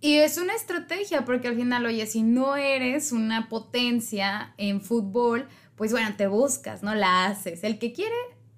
Y 0.00 0.18
es 0.18 0.36
una 0.36 0.54
estrategia 0.54 1.24
porque 1.24 1.48
al 1.48 1.56
final, 1.56 1.86
oye, 1.86 2.06
si 2.06 2.22
no 2.22 2.56
eres 2.56 3.12
una 3.12 3.48
potencia 3.48 4.54
en 4.58 4.80
fútbol, 4.80 5.48
pues 5.76 5.92
bueno, 5.92 6.14
te 6.16 6.26
buscas, 6.26 6.82
¿no? 6.82 6.94
La 6.94 7.26
haces. 7.26 7.64
El 7.64 7.78
que 7.78 7.92
quiere, 7.92 8.14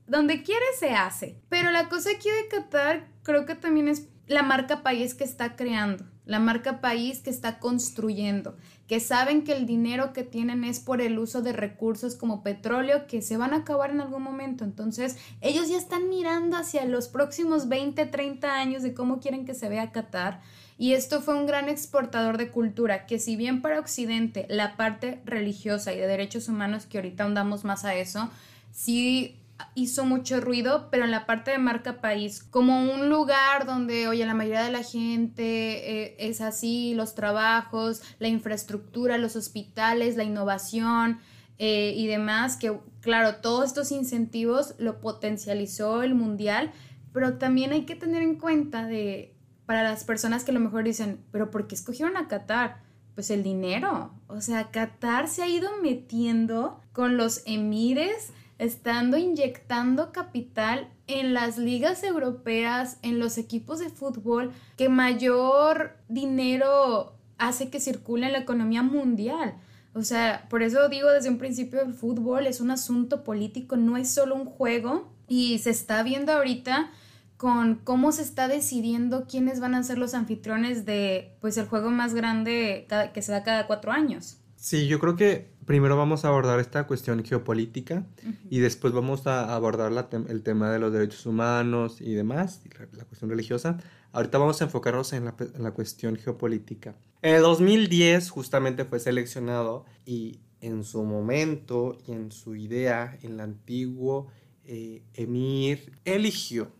donde 0.06 0.42
quiere 0.42 0.64
se 0.78 0.90
hace. 0.90 1.40
Pero 1.48 1.70
la 1.70 1.88
cosa 1.88 2.10
aquí 2.10 2.28
de 2.28 2.48
Qatar 2.48 3.06
creo 3.22 3.46
que 3.46 3.54
también 3.54 3.88
es 3.88 4.08
la 4.26 4.42
marca 4.42 4.82
país 4.82 5.14
que 5.14 5.24
está 5.24 5.56
creando, 5.56 6.04
la 6.24 6.40
marca 6.40 6.80
país 6.80 7.20
que 7.20 7.30
está 7.30 7.58
construyendo, 7.58 8.56
que 8.88 9.00
saben 9.00 9.42
que 9.42 9.52
el 9.52 9.66
dinero 9.66 10.12
que 10.12 10.22
tienen 10.22 10.62
es 10.64 10.78
por 10.78 11.00
el 11.00 11.18
uso 11.18 11.42
de 11.42 11.52
recursos 11.52 12.14
como 12.14 12.42
petróleo 12.42 13.06
que 13.06 13.20
se 13.20 13.36
van 13.36 13.52
a 13.52 13.58
acabar 13.58 13.90
en 13.90 14.00
algún 14.00 14.22
momento. 14.22 14.64
Entonces, 14.64 15.16
ellos 15.40 15.68
ya 15.68 15.76
están 15.76 16.08
mirando 16.08 16.56
hacia 16.56 16.84
los 16.84 17.08
próximos 17.08 17.68
20, 17.68 18.06
30 18.06 18.54
años 18.54 18.82
de 18.82 18.94
cómo 18.94 19.18
quieren 19.18 19.44
que 19.44 19.54
se 19.54 19.68
vea 19.68 19.90
Qatar. 19.90 20.40
Y 20.78 20.92
esto 20.92 21.20
fue 21.20 21.34
un 21.34 21.46
gran 21.46 21.68
exportador 21.68 22.36
de 22.36 22.50
cultura, 22.50 23.06
que 23.06 23.18
si 23.18 23.34
bien 23.34 23.62
para 23.62 23.80
Occidente 23.80 24.46
la 24.48 24.76
parte 24.76 25.20
religiosa 25.24 25.92
y 25.92 25.98
de 25.98 26.06
derechos 26.06 26.48
humanos, 26.48 26.86
que 26.86 26.98
ahorita 26.98 27.24
andamos 27.24 27.64
más 27.64 27.84
a 27.84 27.94
eso, 27.94 28.30
sí 28.72 29.36
hizo 29.74 30.04
mucho 30.04 30.40
ruido, 30.40 30.88
pero 30.90 31.04
en 31.04 31.10
la 31.10 31.26
parte 31.26 31.50
de 31.50 31.58
marca 31.58 32.00
país, 32.00 32.42
como 32.42 32.92
un 32.92 33.08
lugar 33.08 33.66
donde, 33.66 34.08
oye, 34.08 34.24
la 34.26 34.34
mayoría 34.34 34.62
de 34.62 34.72
la 34.72 34.82
gente 34.82 36.04
eh, 36.04 36.16
es 36.18 36.40
así, 36.40 36.94
los 36.94 37.14
trabajos, 37.14 38.02
la 38.18 38.28
infraestructura, 38.28 39.18
los 39.18 39.36
hospitales, 39.36 40.16
la 40.16 40.24
innovación 40.24 41.20
eh, 41.58 41.94
y 41.96 42.06
demás, 42.06 42.56
que 42.56 42.78
claro, 43.00 43.36
todos 43.36 43.66
estos 43.66 43.92
incentivos 43.92 44.74
lo 44.78 45.00
potencializó 45.00 46.02
el 46.02 46.14
mundial, 46.14 46.72
pero 47.12 47.38
también 47.38 47.72
hay 47.72 47.86
que 47.86 47.96
tener 47.96 48.22
en 48.22 48.36
cuenta 48.36 48.86
de, 48.86 49.34
para 49.64 49.82
las 49.82 50.04
personas 50.04 50.44
que 50.44 50.50
a 50.50 50.54
lo 50.54 50.60
mejor 50.60 50.84
dicen, 50.84 51.24
pero 51.32 51.50
¿por 51.50 51.66
qué 51.66 51.74
escogieron 51.74 52.16
a 52.16 52.28
Qatar? 52.28 52.82
Pues 53.14 53.30
el 53.30 53.42
dinero, 53.42 54.12
o 54.26 54.42
sea, 54.42 54.70
Qatar 54.70 55.28
se 55.28 55.42
ha 55.42 55.48
ido 55.48 55.70
metiendo 55.82 56.80
con 56.92 57.16
los 57.16 57.42
emires, 57.46 58.32
estando 58.58 59.16
inyectando 59.16 60.12
capital 60.12 60.88
en 61.06 61.34
las 61.34 61.58
ligas 61.58 62.02
europeas, 62.02 62.98
en 63.02 63.18
los 63.18 63.38
equipos 63.38 63.78
de 63.78 63.90
fútbol, 63.90 64.52
que 64.76 64.88
mayor 64.88 65.96
dinero 66.08 67.14
hace 67.38 67.68
que 67.68 67.80
circule 67.80 68.26
en 68.26 68.32
la 68.32 68.38
economía 68.38 68.82
mundial. 68.82 69.54
O 69.94 70.02
sea, 70.02 70.46
por 70.50 70.62
eso 70.62 70.88
digo 70.88 71.10
desde 71.10 71.30
un 71.30 71.38
principio 71.38 71.80
el 71.80 71.94
fútbol 71.94 72.46
es 72.46 72.60
un 72.60 72.70
asunto 72.70 73.24
político, 73.24 73.76
no 73.76 73.96
es 73.96 74.10
solo 74.10 74.34
un 74.34 74.44
juego 74.44 75.10
y 75.28 75.58
se 75.58 75.70
está 75.70 76.02
viendo 76.02 76.32
ahorita 76.32 76.90
con 77.36 77.76
cómo 77.76 78.12
se 78.12 78.22
está 78.22 78.48
decidiendo 78.48 79.26
quiénes 79.26 79.60
van 79.60 79.74
a 79.74 79.82
ser 79.82 79.98
los 79.98 80.14
anfitriones 80.14 80.86
de 80.86 81.36
pues 81.40 81.56
el 81.56 81.66
juego 81.66 81.90
más 81.90 82.14
grande 82.14 82.86
que 83.12 83.22
se 83.22 83.32
da 83.32 83.42
cada 83.42 83.66
cuatro 83.66 83.92
años. 83.92 84.38
Sí, 84.56 84.86
yo 84.86 84.98
creo 84.98 85.16
que 85.16 85.55
primero 85.66 85.96
vamos 85.96 86.24
a 86.24 86.28
abordar 86.28 86.60
esta 86.60 86.86
cuestión 86.86 87.24
geopolítica 87.24 88.06
y 88.48 88.60
después 88.60 88.92
vamos 88.92 89.26
a 89.26 89.54
abordar 89.54 89.92
el 90.28 90.42
tema 90.42 90.70
de 90.70 90.78
los 90.78 90.92
derechos 90.92 91.26
humanos 91.26 92.00
y 92.00 92.14
demás, 92.14 92.62
la, 92.92 93.04
cuestión 93.04 93.30
religiosa. 93.30 93.78
Ahorita 94.12 94.38
vamos 94.38 94.60
a 94.62 94.64
enfocarnos 94.64 95.12
en 95.12 95.24
la, 95.24 95.70
cuestión 95.72 96.16
geopolítica. 96.16 96.94
En 97.20 97.34
el 97.34 97.42
2010 97.42 98.30
justamente 98.30 98.84
fue 98.84 99.00
seleccionado 99.00 99.84
y 100.06 100.38
en 100.60 100.84
su 100.84 101.02
momento 101.02 101.98
y 102.06 102.12
en 102.12 102.32
su 102.32 102.54
idea, 102.54 103.18
el 103.22 103.40
antiguo 103.40 104.28
eh, 104.64 105.02
emir 105.14 105.92
eligió 106.04 106.70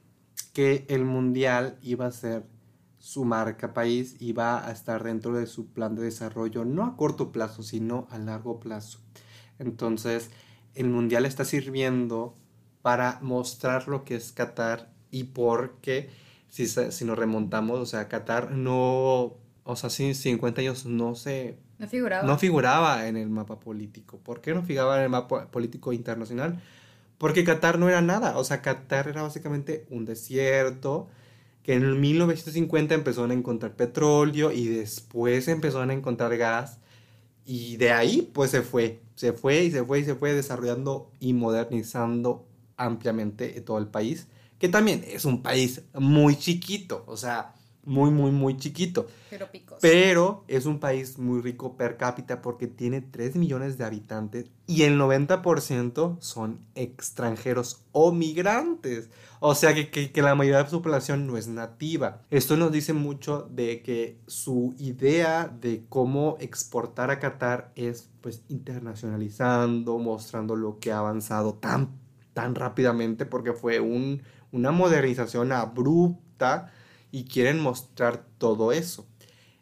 que 0.53 0.87
el 0.89 1.05
mundial 1.05 1.77
iba 1.83 2.07
a 2.07 2.13
ser 2.13 2.45
su 3.07 3.25
marca 3.25 3.73
país 3.73 4.17
y 4.19 4.33
va 4.33 4.67
a 4.67 4.73
estar 4.73 5.05
dentro 5.05 5.33
de 5.33 5.47
su 5.47 5.69
plan 5.69 5.95
de 5.95 6.03
desarrollo, 6.03 6.65
no 6.65 6.85
a 6.85 6.97
corto 6.97 7.31
plazo, 7.31 7.63
sino 7.63 8.09
a 8.11 8.19
largo 8.19 8.59
plazo. 8.59 8.99
Entonces, 9.61 10.33
el 10.75 10.89
mundial 10.89 11.25
está 11.25 11.45
sirviendo 11.45 12.37
para 12.83 13.21
mostrar 13.23 13.87
lo 13.87 14.03
que 14.03 14.17
es 14.17 14.33
Qatar 14.33 14.91
y 15.13 15.23
por 15.23 15.77
qué, 15.81 16.11
si, 16.49 16.67
si 16.67 17.05
nos 17.05 17.17
remontamos, 17.17 17.79
o 17.79 17.87
sea, 17.87 18.09
Qatar 18.09 18.51
no, 18.51 19.35
o 19.63 19.77
sea, 19.77 19.89
si 19.89 20.13
50 20.13 20.63
años 20.63 20.85
no 20.85 21.15
se... 21.15 21.61
No 21.79 21.87
figuraba. 21.87 22.27
No 22.27 22.39
figuraba 22.39 23.07
en 23.07 23.17
el 23.17 23.31
mapa 23.31 23.61
político. 23.61 24.19
¿Por 24.19 24.41
qué 24.41 24.53
no 24.53 24.65
figuraba 24.65 24.97
en 24.97 25.05
el 25.05 25.11
mapa 25.11 25.49
político 25.53 25.93
internacional? 25.93 26.61
Porque 27.19 27.45
Qatar 27.45 27.79
no 27.79 27.89
era 27.89 28.03
nada, 28.03 28.37
o 28.37 28.43
sea, 28.43 28.63
Qatar 28.63 29.07
era 29.07 29.23
básicamente 29.23 29.87
un 29.91 30.05
desierto, 30.05 31.07
que 31.67 31.75
en 31.75 32.01
1950 32.01 32.95
empezaron 32.95 33.33
a 33.33 33.35
encontrar 33.35 33.75
petróleo 33.75 34.53
y 34.53 34.69
después 34.69 35.49
empezaron 35.49 35.91
a 35.91 35.95
encontrar 35.95 36.37
gas 36.37 36.79
y 37.45 37.77
de 37.77 37.91
ahí 37.91 38.31
pues 38.33 38.53
se 38.53 38.63
fue, 38.63 39.01
se 39.17 39.33
fue 39.33 39.65
y 39.65 39.73
se 39.73 39.83
fue 39.83 39.99
y 39.99 40.05
se 40.05 40.15
fue 40.15 40.33
desarrollando 40.33 41.11
y 41.19 41.33
modernizando 41.33 42.47
ampliamente 42.77 43.49
todo 43.63 43.79
el 43.79 43.89
país, 43.89 44.29
que 44.61 44.69
también 44.69 45.05
es 45.09 45.25
un 45.25 45.43
país 45.43 45.83
muy 45.93 46.37
chiquito, 46.37 47.03
o 47.09 47.17
sea, 47.17 47.53
muy, 47.87 48.11
muy, 48.11 48.33
muy 48.33 48.57
chiquito. 48.57 49.07
Pero 49.81 50.45
es 50.49 50.67
un 50.67 50.81
país 50.81 51.19
muy 51.19 51.41
rico 51.41 51.77
per 51.77 51.97
cápita 51.97 52.43
porque 52.43 52.67
tiene 52.67 53.01
3 53.01 53.37
millones 53.37 53.79
de 53.79 53.85
habitantes 53.85 54.47
y 54.67 54.83
el 54.83 54.99
90% 54.99 56.17
son 56.21 56.61
extranjeros 56.75 57.85
o 57.93 58.13
migrantes. 58.13 59.09
O 59.39 59.55
sea 59.55 59.75
que, 59.75 59.91
que, 59.91 60.23
la 60.23 60.35
mayoría 60.35 60.65
de 60.65 60.71
su 60.71 60.83
población 60.83 61.27
no 61.27 61.37
es 61.37 61.47
nativa. 61.47 62.23
Esto 62.31 62.57
nos 62.57 62.73
dice 62.73 62.93
mucho 62.93 63.49
de 63.51 63.83
que 63.83 64.19
su 64.27 64.75
idea 64.79 65.47
de 65.47 65.85
cómo 65.89 66.37
exportar 66.41 67.11
a 67.11 67.21
Qatar 67.21 67.73
es 67.77 68.11
pues 68.21 68.43
internacionalizando, 68.49 69.99
mostrando 69.99 70.57
lo 70.57 70.81
que 70.81 70.91
ha 70.91 70.99
avanzado 70.99 71.55
tan, 71.55 71.91
tan 72.35 72.57
rápidamente 72.57 73.27
porque 73.27 73.53
fue 73.53 73.79
un, 73.79 74.23
una 74.51 74.73
modernización 74.73 75.53
abrupta 75.53 76.73
y 77.17 77.25
quieren 77.25 77.61
mostrar 77.61 78.27
todo 78.37 78.73
eso. 78.73 79.07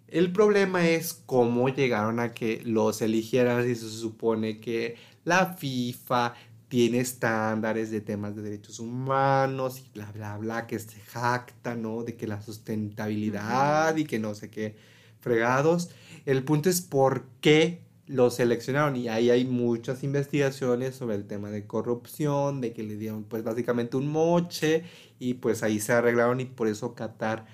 El 0.09 0.33
problema 0.33 0.89
es 0.89 1.23
cómo 1.25 1.69
llegaron 1.69 2.19
a 2.19 2.35
que 2.35 2.61
los 2.65 3.01
eligieran 3.01 3.63
si 3.65 3.77
se 3.77 3.89
supone 3.91 4.59
que 4.59 4.97
la 5.23 5.55
FIFA 5.55 6.35
tiene 6.67 6.99
estándares 6.99 7.93
de 7.93 8.01
temas 8.01 8.35
de 8.35 8.43
derechos 8.43 8.81
humanos 8.81 9.79
y 9.79 9.89
bla, 9.95 10.11
bla, 10.11 10.37
bla, 10.37 10.67
que 10.67 10.81
se 10.81 10.99
jacta, 10.99 11.77
¿no? 11.77 12.03
De 12.03 12.17
que 12.17 12.27
la 12.27 12.43
sustentabilidad 12.43 13.95
y 13.99 14.05
que 14.05 14.19
no 14.19 14.35
sé 14.35 14.51
qué 14.51 14.75
fregados. 15.21 15.91
El 16.27 16.43
punto 16.43 16.69
es 16.69 16.81
por 16.81 17.29
qué 17.41 17.84
lo 18.07 18.31
seleccionaron 18.31 18.97
y 18.97 19.09
ahí 19.09 19.31
hay 19.31 19.45
muchas 19.45 20.05
investigaciones 20.05 20.95
sobre 20.95 21.17
el 21.17 21.27
tema 21.27 21.51
de 21.51 21.67
corrupción, 21.67 22.61
de 22.61 22.73
que 22.73 22.83
le 22.83 22.97
dieron 22.97 23.25
pues 23.25 23.43
básicamente 23.43 23.97
un 23.97 24.09
moche 24.09 24.85
y 25.19 25.35
pues 25.35 25.63
ahí 25.63 25.81
se 25.81 25.93
arreglaron 25.93 26.41
y 26.41 26.45
por 26.45 26.69
eso 26.69 26.95
Qatar 26.95 27.47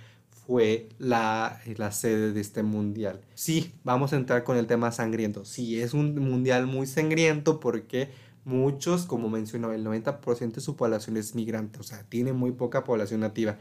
fue 0.47 0.89
la, 0.99 1.61
la 1.77 1.93
sede 1.93 2.33
de 2.33 2.41
este 2.41 2.65
mundial. 2.65 3.21
Sí, 3.35 3.73
vamos 3.85 4.13
a 4.13 4.17
entrar 4.17 4.43
con 4.43 4.57
el 4.57 4.67
tema 4.67 4.91
sangriento. 4.91 5.45
Sí, 5.45 5.81
es 5.81 5.95
un 5.95 6.17
mundial 6.17 6.67
muy 6.67 6.89
sangriento 6.89 7.61
porque 7.61 8.11
muchos, 8.45 9.07
como 9.07 9.29
mencionó, 9.29 9.73
el 9.73 9.85
90% 9.85 10.55
de 10.55 10.61
su 10.61 10.75
población 10.75 11.17
es 11.17 11.37
migrante, 11.37 11.79
o 11.79 11.85
sea, 11.85 12.03
tiene 12.09 12.33
muy 12.33 12.51
poca 12.51 12.83
población 12.83 13.21
nativa. 13.21 13.59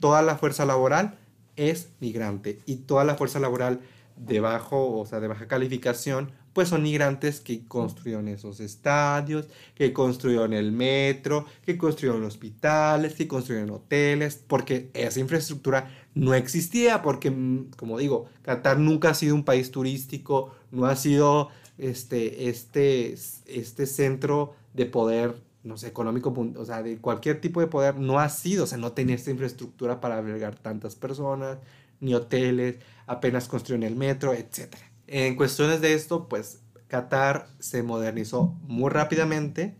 Toda 0.00 0.22
la 0.22 0.38
fuerza 0.38 0.64
laboral 0.64 1.18
es 1.56 1.90
migrante 2.00 2.60
y 2.64 2.76
toda 2.76 3.04
la 3.04 3.16
fuerza 3.16 3.38
laboral 3.38 3.80
de 4.16 4.40
bajo, 4.40 4.98
o 4.98 5.06
sea, 5.06 5.20
de 5.20 5.28
baja 5.28 5.48
calificación, 5.48 6.32
pues 6.52 6.68
son 6.68 6.82
migrantes 6.82 7.40
que 7.40 7.66
construyeron 7.66 8.28
esos 8.28 8.60
estadios, 8.60 9.46
que 9.74 9.92
construyeron 9.92 10.52
el 10.52 10.72
metro, 10.72 11.46
que 11.64 11.78
construyeron 11.78 12.24
hospitales, 12.24 13.14
que 13.14 13.28
construyeron 13.28 13.70
hoteles, 13.70 14.42
porque 14.46 14.90
esa 14.94 15.20
infraestructura 15.20 15.90
no 16.14 16.34
existía, 16.34 17.02
porque, 17.02 17.30
mm, 17.30 17.70
como 17.76 17.98
digo, 17.98 18.26
Qatar 18.42 18.78
nunca 18.78 19.10
ha 19.10 19.14
sido 19.14 19.34
un 19.34 19.44
país 19.44 19.70
turístico, 19.70 20.54
no 20.70 20.86
ha 20.86 20.96
sido 20.96 21.50
este, 21.78 22.48
este, 22.48 23.14
este 23.46 23.86
centro 23.86 24.54
de 24.74 24.86
poder, 24.86 25.40
no 25.62 25.76
sé, 25.76 25.88
económico, 25.88 26.34
o 26.56 26.64
sea, 26.64 26.82
de 26.82 26.98
cualquier 26.98 27.40
tipo 27.40 27.60
de 27.60 27.68
poder, 27.68 27.96
no 27.96 28.18
ha 28.18 28.28
sido, 28.28 28.64
o 28.64 28.66
sea, 28.66 28.78
no 28.78 28.92
tenía 28.92 29.14
esta 29.14 29.30
infraestructura 29.30 30.00
para 30.00 30.18
albergar 30.18 30.56
tantas 30.56 30.96
personas, 30.96 31.58
ni 32.00 32.14
hoteles, 32.14 32.76
apenas 33.10 33.48
construyeron 33.48 33.82
el 33.82 33.96
metro, 33.96 34.32
etc. 34.32 34.76
En 35.08 35.34
cuestiones 35.34 35.80
de 35.80 35.94
esto, 35.94 36.28
pues 36.28 36.60
Qatar 36.86 37.48
se 37.58 37.82
modernizó 37.82 38.56
muy 38.62 38.88
rápidamente, 38.88 39.76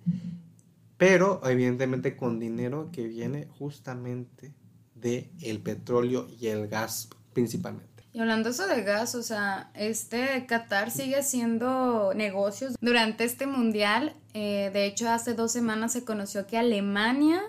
pero 0.96 1.40
evidentemente 1.44 2.16
con 2.16 2.40
dinero 2.40 2.90
que 2.92 3.06
viene 3.06 3.46
justamente 3.56 4.52
de 4.96 5.30
el 5.40 5.60
petróleo 5.60 6.26
y 6.40 6.48
el 6.48 6.66
gas 6.66 7.08
principalmente. 7.32 7.88
Y 8.12 8.18
hablando 8.18 8.48
eso 8.48 8.66
de 8.66 8.82
gas, 8.82 9.14
o 9.14 9.22
sea, 9.22 9.70
este 9.74 10.44
Qatar 10.46 10.90
sigue 10.90 11.20
haciendo 11.20 12.12
negocios 12.14 12.74
durante 12.80 13.22
este 13.22 13.46
mundial. 13.46 14.16
Eh, 14.34 14.70
de 14.72 14.86
hecho, 14.86 15.08
hace 15.08 15.34
dos 15.34 15.52
semanas 15.52 15.92
se 15.92 16.04
conoció 16.04 16.48
que 16.48 16.58
Alemania 16.58 17.40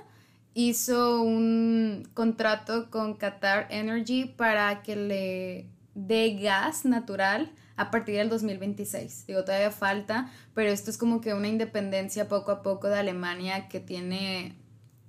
hizo 0.53 1.22
un 1.22 2.08
contrato 2.13 2.89
con 2.89 3.15
Qatar 3.15 3.67
Energy 3.70 4.25
para 4.25 4.81
que 4.81 4.96
le 4.96 5.65
dé 5.96 6.38
gas 6.41 6.86
natural 6.86 7.51
a 7.75 7.89
partir 7.89 8.15
del 8.15 8.29
2026. 8.29 9.27
Digo, 9.27 9.43
todavía 9.43 9.72
falta, 9.72 10.31
pero 10.53 10.70
esto 10.70 10.89
es 10.89 10.98
como 10.98 11.22
que 11.22 11.34
una 11.34 11.48
independencia 11.48 12.27
poco 12.27 12.51
a 12.51 12.62
poco 12.62 12.88
de 12.88 13.00
Alemania 13.00 13.67
que 13.70 13.79
tiene 13.79 14.55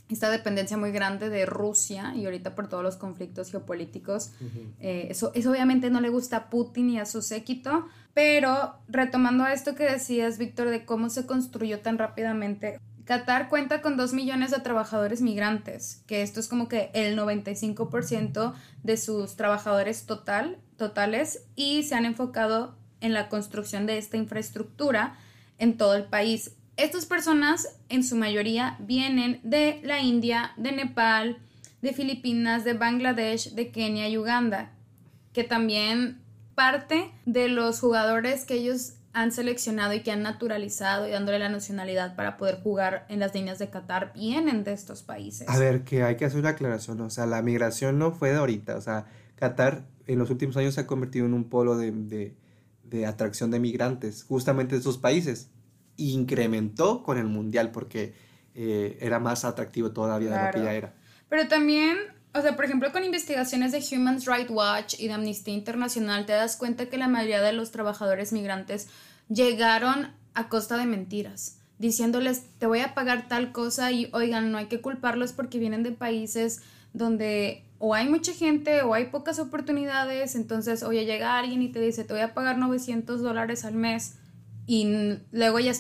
esta 0.08 0.30
dependencia 0.30 0.76
muy 0.76 0.92
grande 0.92 1.30
de 1.30 1.46
Rusia 1.46 2.12
y 2.14 2.24
ahorita 2.24 2.54
por 2.54 2.68
todos 2.68 2.82
los 2.82 2.96
conflictos 2.96 3.50
geopolíticos. 3.50 4.32
Eh, 4.80 5.08
eso, 5.10 5.32
eso 5.34 5.50
obviamente 5.50 5.90
no 5.90 6.00
le 6.00 6.10
gusta 6.10 6.36
a 6.36 6.50
Putin 6.50 6.90
y 6.90 6.98
a 6.98 7.06
su 7.06 7.22
séquito, 7.22 7.86
pero 8.14 8.74
retomando 8.88 9.46
esto 9.46 9.74
que 9.74 9.84
decías, 9.84 10.38
Víctor, 10.38 10.68
de 10.68 10.84
cómo 10.84 11.08
se 11.08 11.26
construyó 11.26 11.80
tan 11.80 11.98
rápidamente. 11.98 12.78
Qatar 13.04 13.48
cuenta 13.48 13.82
con 13.82 13.96
2 13.96 14.12
millones 14.12 14.52
de 14.52 14.60
trabajadores 14.60 15.22
migrantes, 15.22 16.02
que 16.06 16.22
esto 16.22 16.38
es 16.38 16.46
como 16.46 16.68
que 16.68 16.90
el 16.94 17.18
95% 17.18 18.54
de 18.82 18.96
sus 18.96 19.36
trabajadores 19.36 20.06
total, 20.06 20.58
totales 20.76 21.44
y 21.56 21.82
se 21.82 21.96
han 21.96 22.04
enfocado 22.04 22.76
en 23.00 23.12
la 23.12 23.28
construcción 23.28 23.86
de 23.86 23.98
esta 23.98 24.16
infraestructura 24.16 25.16
en 25.58 25.76
todo 25.76 25.94
el 25.94 26.04
país. 26.04 26.52
Estas 26.76 27.04
personas 27.04 27.76
en 27.88 28.04
su 28.04 28.16
mayoría 28.16 28.76
vienen 28.78 29.40
de 29.42 29.80
la 29.82 30.00
India, 30.00 30.52
de 30.56 30.72
Nepal, 30.72 31.38
de 31.82 31.92
Filipinas, 31.92 32.64
de 32.64 32.74
Bangladesh, 32.74 33.54
de 33.54 33.72
Kenia 33.72 34.08
y 34.08 34.16
Uganda, 34.16 34.72
que 35.32 35.44
también 35.44 36.22
parte 36.54 37.10
de 37.26 37.48
los 37.48 37.80
jugadores 37.80 38.44
que 38.44 38.54
ellos 38.54 38.94
han 39.12 39.32
seleccionado 39.32 39.92
y 39.92 40.00
que 40.00 40.10
han 40.10 40.22
naturalizado 40.22 41.06
y 41.06 41.10
dándole 41.10 41.38
la 41.38 41.48
nacionalidad 41.48 42.16
para 42.16 42.36
poder 42.36 42.60
jugar 42.62 43.06
en 43.08 43.20
las 43.20 43.34
líneas 43.34 43.58
de 43.58 43.68
Qatar 43.68 44.12
vienen 44.14 44.64
de 44.64 44.72
estos 44.72 45.02
países. 45.02 45.48
A 45.48 45.58
ver, 45.58 45.84
que 45.84 46.02
hay 46.02 46.16
que 46.16 46.24
hacer 46.24 46.40
una 46.40 46.50
aclaración, 46.50 47.00
o 47.00 47.10
sea, 47.10 47.26
la 47.26 47.42
migración 47.42 47.98
no 47.98 48.12
fue 48.12 48.30
de 48.30 48.36
ahorita, 48.36 48.76
o 48.76 48.80
sea, 48.80 49.06
Qatar 49.36 49.84
en 50.06 50.18
los 50.18 50.30
últimos 50.30 50.56
años 50.56 50.74
se 50.74 50.80
ha 50.80 50.86
convertido 50.86 51.26
en 51.26 51.34
un 51.34 51.44
polo 51.44 51.76
de, 51.76 52.34
de 52.84 53.06
atracción 53.06 53.50
de 53.50 53.60
migrantes, 53.60 54.24
justamente 54.24 54.74
de 54.74 54.80
esos 54.80 54.98
países 54.98 55.50
incrementó 55.96 57.02
con 57.02 57.18
el 57.18 57.26
mundial 57.26 57.70
porque 57.70 58.14
eh, 58.54 58.98
era 59.00 59.18
más 59.18 59.44
atractivo 59.44 59.92
todavía 59.92 60.30
de 60.30 60.46
lo 60.46 60.52
que 60.52 60.62
ya 60.62 60.74
era. 60.74 60.94
Pero 61.28 61.48
también, 61.48 61.96
o 62.34 62.40
sea, 62.40 62.56
por 62.56 62.64
ejemplo, 62.64 62.92
con 62.92 63.04
investigaciones 63.04 63.72
de 63.72 63.84
Human 63.94 64.20
Rights 64.24 64.50
Watch 64.50 64.94
y 64.98 65.08
de 65.08 65.12
Amnistía 65.12 65.54
Internacional, 65.54 66.24
te 66.24 66.32
das 66.32 66.56
cuenta 66.56 66.86
que 66.86 66.96
la 66.96 67.08
mayoría 67.08 67.42
de 67.42 67.52
los 67.52 67.72
trabajadores 67.72 68.32
migrantes 68.32 68.88
llegaron 69.28 70.12
a 70.34 70.48
costa 70.48 70.78
de 70.78 70.86
mentiras, 70.86 71.58
diciéndoles, 71.78 72.44
te 72.58 72.66
voy 72.66 72.80
a 72.80 72.94
pagar 72.94 73.28
tal 73.28 73.52
cosa 73.52 73.92
y 73.92 74.08
oigan, 74.12 74.50
no 74.50 74.58
hay 74.58 74.66
que 74.66 74.80
culparlos 74.80 75.32
porque 75.32 75.58
vienen 75.58 75.82
de 75.82 75.92
países 75.92 76.62
donde 76.94 77.64
o 77.78 77.94
hay 77.94 78.08
mucha 78.08 78.32
gente 78.32 78.82
o 78.82 78.94
hay 78.94 79.06
pocas 79.06 79.38
oportunidades, 79.38 80.34
entonces, 80.34 80.82
oye, 80.84 81.04
llega 81.04 81.38
alguien 81.38 81.62
y 81.62 81.68
te 81.68 81.80
dice, 81.80 82.04
te 82.04 82.14
voy 82.14 82.22
a 82.22 82.32
pagar 82.32 82.56
900 82.56 83.20
dólares 83.20 83.64
al 83.64 83.74
mes 83.74 84.14
y 84.66 85.18
luego 85.32 85.58
ya, 85.58 85.72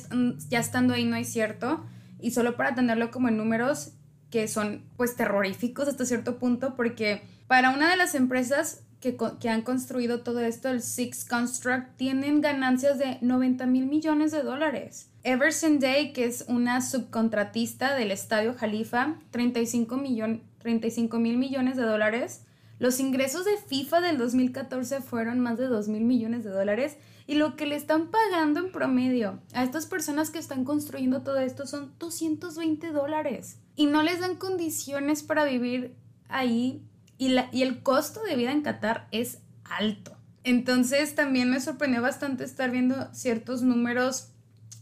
ya 0.48 0.58
estando 0.58 0.94
ahí 0.94 1.04
no 1.04 1.16
es 1.16 1.32
cierto 1.32 1.84
y 2.20 2.32
solo 2.32 2.56
para 2.56 2.74
tenerlo 2.74 3.10
como 3.10 3.28
en 3.28 3.36
números 3.36 3.92
que 4.32 4.48
son 4.48 4.82
pues 4.96 5.14
terroríficos 5.14 5.86
hasta 5.86 6.06
cierto 6.06 6.38
punto 6.38 6.74
porque 6.74 7.22
para 7.46 7.70
una 7.70 7.90
de 7.90 7.98
las 7.98 8.14
empresas 8.14 8.82
que, 8.98 9.16
que 9.38 9.48
han 9.50 9.62
construido 9.62 10.22
todo 10.22 10.40
esto, 10.40 10.70
el 10.70 10.80
Six 10.80 11.26
Construct, 11.26 11.96
tienen 11.96 12.40
ganancias 12.40 12.98
de 12.98 13.18
90 13.20 13.66
mil 13.66 13.86
millones 13.86 14.32
de 14.32 14.42
dólares. 14.42 15.10
Everson 15.22 15.80
Day, 15.80 16.12
que 16.12 16.24
es 16.24 16.46
una 16.48 16.80
subcontratista 16.80 17.94
del 17.94 18.10
Estadio 18.10 18.54
Jalifa, 18.54 19.16
35 19.32 19.98
mil 19.98 21.36
millones 21.36 21.76
de 21.76 21.82
dólares. 21.82 22.44
Los 22.78 23.00
ingresos 23.00 23.44
de 23.44 23.56
FIFA 23.56 24.00
del 24.00 24.18
2014 24.18 25.00
fueron 25.00 25.40
más 25.40 25.58
de 25.58 25.66
2 25.66 25.88
mil 25.88 26.04
millones 26.04 26.44
de 26.44 26.50
dólares 26.50 26.96
y 27.26 27.34
lo 27.34 27.56
que 27.56 27.66
le 27.66 27.76
están 27.76 28.10
pagando 28.10 28.60
en 28.60 28.72
promedio 28.72 29.40
a 29.54 29.62
estas 29.62 29.86
personas 29.86 30.30
que 30.30 30.38
están 30.38 30.64
construyendo 30.64 31.22
todo 31.22 31.38
esto 31.38 31.66
son 31.66 31.92
220 31.98 32.90
dólares. 32.90 33.58
Y 33.76 33.86
no 33.86 34.02
les 34.02 34.20
dan 34.20 34.36
condiciones 34.36 35.22
para 35.22 35.44
vivir 35.44 35.94
ahí. 36.28 36.82
Y, 37.18 37.28
la, 37.28 37.48
y 37.52 37.62
el 37.62 37.82
costo 37.82 38.22
de 38.22 38.34
vida 38.34 38.50
en 38.50 38.62
Qatar 38.62 39.06
es 39.12 39.38
alto. 39.64 40.16
Entonces 40.44 41.14
también 41.14 41.50
me 41.50 41.60
sorprendió 41.60 42.02
bastante 42.02 42.42
estar 42.42 42.70
viendo 42.70 43.12
ciertos 43.14 43.62
números 43.62 44.32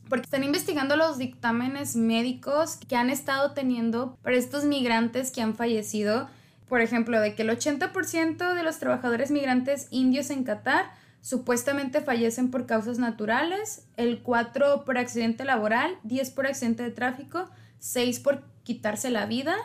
porque 0.08 0.24
están 0.24 0.42
investigando 0.42 0.96
los 0.96 1.18
dictámenes 1.18 1.94
médicos 1.94 2.76
que 2.88 2.96
han 2.96 3.10
estado 3.10 3.52
teniendo 3.52 4.18
para 4.22 4.36
estos 4.36 4.64
migrantes 4.64 5.30
que 5.30 5.40
han 5.40 5.54
fallecido. 5.54 6.28
Por 6.70 6.80
ejemplo, 6.82 7.20
de 7.20 7.34
que 7.34 7.42
el 7.42 7.50
80% 7.50 8.54
de 8.54 8.62
los 8.62 8.78
trabajadores 8.78 9.32
migrantes 9.32 9.88
indios 9.90 10.30
en 10.30 10.44
Qatar 10.44 10.92
supuestamente 11.20 12.00
fallecen 12.00 12.52
por 12.52 12.66
causas 12.66 13.00
naturales, 13.00 13.88
el 13.96 14.22
4 14.22 14.84
por 14.84 14.96
accidente 14.96 15.44
laboral, 15.44 15.98
10 16.04 16.30
por 16.30 16.46
accidente 16.46 16.84
de 16.84 16.92
tráfico, 16.92 17.50
6 17.80 18.20
por 18.20 18.44
quitarse 18.62 19.10
la 19.10 19.26
vida 19.26 19.56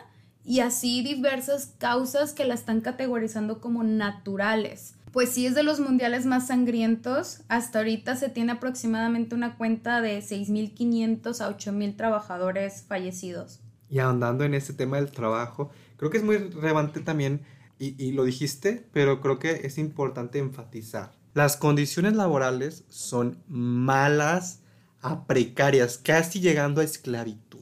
y 0.44 0.58
así 0.58 1.00
diversas 1.02 1.74
causas 1.78 2.32
que 2.32 2.44
la 2.44 2.54
están 2.54 2.80
categorizando 2.80 3.60
como 3.60 3.84
naturales. 3.84 4.96
Pues 5.12 5.30
sí 5.30 5.46
es 5.46 5.54
de 5.54 5.62
los 5.62 5.78
mundiales 5.78 6.26
más 6.26 6.48
sangrientos. 6.48 7.42
Hasta 7.46 7.78
ahorita 7.78 8.16
se 8.16 8.30
tiene 8.30 8.50
aproximadamente 8.50 9.36
una 9.36 9.56
cuenta 9.56 10.00
de 10.00 10.18
6.500 10.18 11.40
a 11.40 11.56
8.000 11.56 11.96
trabajadores 11.96 12.82
fallecidos. 12.82 13.60
Y 13.88 13.98
ahondando 13.98 14.44
en 14.44 14.54
este 14.54 14.72
tema 14.72 14.96
del 14.96 15.10
trabajo, 15.10 15.70
creo 15.96 16.10
que 16.10 16.18
es 16.18 16.24
muy 16.24 16.38
relevante 16.38 17.00
también, 17.00 17.42
y, 17.78 18.02
y 18.02 18.12
lo 18.12 18.24
dijiste, 18.24 18.88
pero 18.92 19.20
creo 19.20 19.38
que 19.38 19.66
es 19.66 19.78
importante 19.78 20.38
enfatizar 20.38 21.12
las 21.36 21.58
condiciones 21.58 22.16
laborales 22.16 22.84
son 22.88 23.42
malas 23.46 24.60
a 25.02 25.26
precarias, 25.26 25.98
casi 25.98 26.40
llegando 26.40 26.80
a 26.80 26.84
esclavitud. 26.84 27.60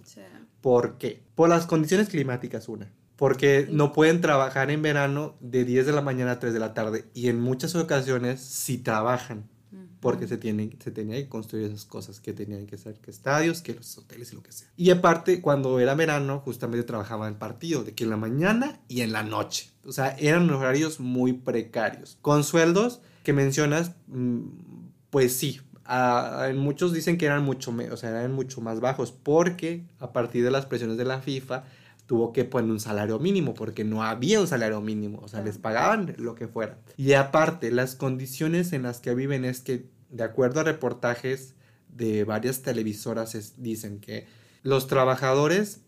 ¿Por 0.60 0.96
qué? 0.96 1.24
Por 1.34 1.48
las 1.48 1.66
condiciones 1.66 2.08
climáticas, 2.08 2.68
una. 2.68 2.92
Porque 3.16 3.66
no 3.68 3.92
pueden 3.92 4.20
trabajar 4.20 4.70
en 4.70 4.80
verano 4.80 5.34
de 5.40 5.64
10 5.64 5.86
de 5.86 5.92
la 5.92 6.02
mañana 6.02 6.30
a 6.30 6.38
3 6.38 6.54
de 6.54 6.60
la 6.60 6.72
tarde. 6.72 7.06
Y 7.14 7.28
en 7.28 7.40
muchas 7.40 7.74
ocasiones 7.74 8.40
sí 8.40 8.78
trabajan. 8.78 9.50
Porque 10.04 10.28
se, 10.28 10.36
tienen, 10.36 10.76
se 10.82 10.90
tenían 10.90 11.22
que 11.22 11.28
construir 11.28 11.66
esas 11.66 11.84
cosas 11.84 12.20
que 12.20 12.32
tenían 12.32 12.66
que 12.66 12.76
ser 12.78 12.94
que 13.00 13.10
estadios, 13.10 13.62
que 13.62 13.74
los 13.74 13.98
hoteles 13.98 14.32
y 14.32 14.36
lo 14.36 14.42
que 14.42 14.52
sea. 14.52 14.68
Y 14.76 14.90
aparte, 14.90 15.40
cuando 15.40 15.80
era 15.80 15.94
verano, 15.94 16.40
justamente 16.40 16.84
trabajaban 16.84 17.32
en 17.32 17.38
partido, 17.38 17.82
de 17.82 17.94
que 17.94 18.04
en 18.04 18.10
la 18.10 18.16
mañana 18.16 18.80
y 18.86 19.00
en 19.00 19.12
la 19.12 19.22
noche. 19.22 19.70
O 19.84 19.92
sea, 19.92 20.14
eran 20.18 20.48
horarios 20.50 21.00
muy 21.00 21.32
precarios. 21.32 22.18
Con 22.22 22.44
sueldos 22.44 23.00
que 23.22 23.32
mencionas, 23.32 23.92
mm, 24.06 24.40
pues 25.10 25.34
sí, 25.34 25.60
muchos 26.54 26.92
dicen 26.92 27.18
que 27.18 27.26
eran 27.26 27.44
mucho, 27.44 27.74
o 27.90 27.96
sea, 27.96 28.10
eran 28.10 28.32
mucho 28.32 28.60
más 28.60 28.80
bajos 28.80 29.12
porque 29.12 29.84
a 29.98 30.12
partir 30.12 30.44
de 30.44 30.50
las 30.50 30.66
presiones 30.66 30.96
de 30.96 31.04
la 31.04 31.20
FIFA 31.20 31.64
tuvo 32.06 32.32
que 32.32 32.44
poner 32.44 32.70
un 32.70 32.80
salario 32.80 33.18
mínimo 33.18 33.54
porque 33.54 33.84
no 33.84 34.02
había 34.02 34.40
un 34.40 34.46
salario 34.46 34.80
mínimo, 34.80 35.20
o 35.22 35.28
sea, 35.28 35.42
les 35.42 35.58
pagaban 35.58 36.14
lo 36.18 36.34
que 36.34 36.48
fuera. 36.48 36.78
Y 36.96 37.14
aparte, 37.14 37.70
las 37.70 37.94
condiciones 37.94 38.72
en 38.72 38.82
las 38.82 39.00
que 39.00 39.14
viven 39.14 39.44
es 39.44 39.60
que, 39.60 39.86
de 40.14 40.24
acuerdo 40.24 40.60
a 40.60 40.64
reportajes 40.64 41.54
de 41.88 42.24
varias 42.24 42.62
televisoras, 42.62 43.54
dicen 43.58 44.00
que 44.00 44.26
los 44.62 44.86
trabajadores 44.86 45.80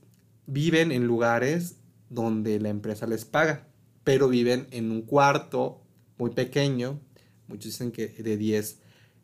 viven 0.46 0.92
en 0.92 1.06
lugares 1.06 1.76
donde 2.10 2.60
la 2.60 2.68
empresa 2.68 3.06
les 3.06 3.24
paga, 3.24 3.66
pero 4.04 4.28
viven 4.28 4.66
en 4.70 4.90
un 4.90 5.02
cuarto 5.02 5.82
muy 6.18 6.30
pequeño 6.30 7.00
Muchos 7.48 7.72
dicen 7.72 7.92
que 7.92 8.08
de 8.08 8.36
10 8.36 8.78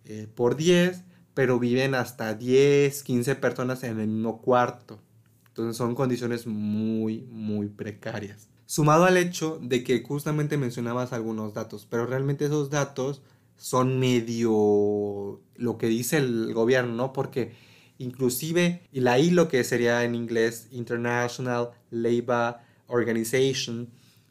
eh, 0.04 0.28
por 0.34 0.56
10, 0.56 1.02
pero 1.34 1.58
viven 1.58 1.94
hasta 1.94 2.34
10, 2.34 3.02
15 3.02 3.34
personas 3.36 3.82
en 3.84 4.00
el 4.00 4.08
mismo 4.08 4.40
cuarto. 4.40 5.00
Entonces 5.48 5.76
son 5.76 5.94
condiciones 5.94 6.46
muy, 6.46 7.22
muy 7.30 7.68
precarias. 7.68 8.48
Sumado 8.66 9.04
al 9.04 9.16
hecho 9.16 9.58
de 9.60 9.84
que 9.84 10.02
justamente 10.02 10.56
mencionabas 10.56 11.12
algunos 11.12 11.52
datos, 11.52 11.86
pero 11.88 12.06
realmente 12.06 12.46
esos 12.46 12.70
datos 12.70 13.22
son 13.62 14.00
medio 14.00 15.40
lo 15.54 15.78
que 15.78 15.86
dice 15.86 16.16
el 16.16 16.52
gobierno, 16.52 16.94
¿no? 16.94 17.12
Porque 17.12 17.52
inclusive, 17.98 18.82
y 18.90 18.98
la 18.98 19.20
ILO, 19.20 19.46
que 19.46 19.62
sería 19.62 20.02
en 20.02 20.16
inglés 20.16 20.66
International 20.72 21.70
Labour 21.90 22.56
Organization, 22.88 23.88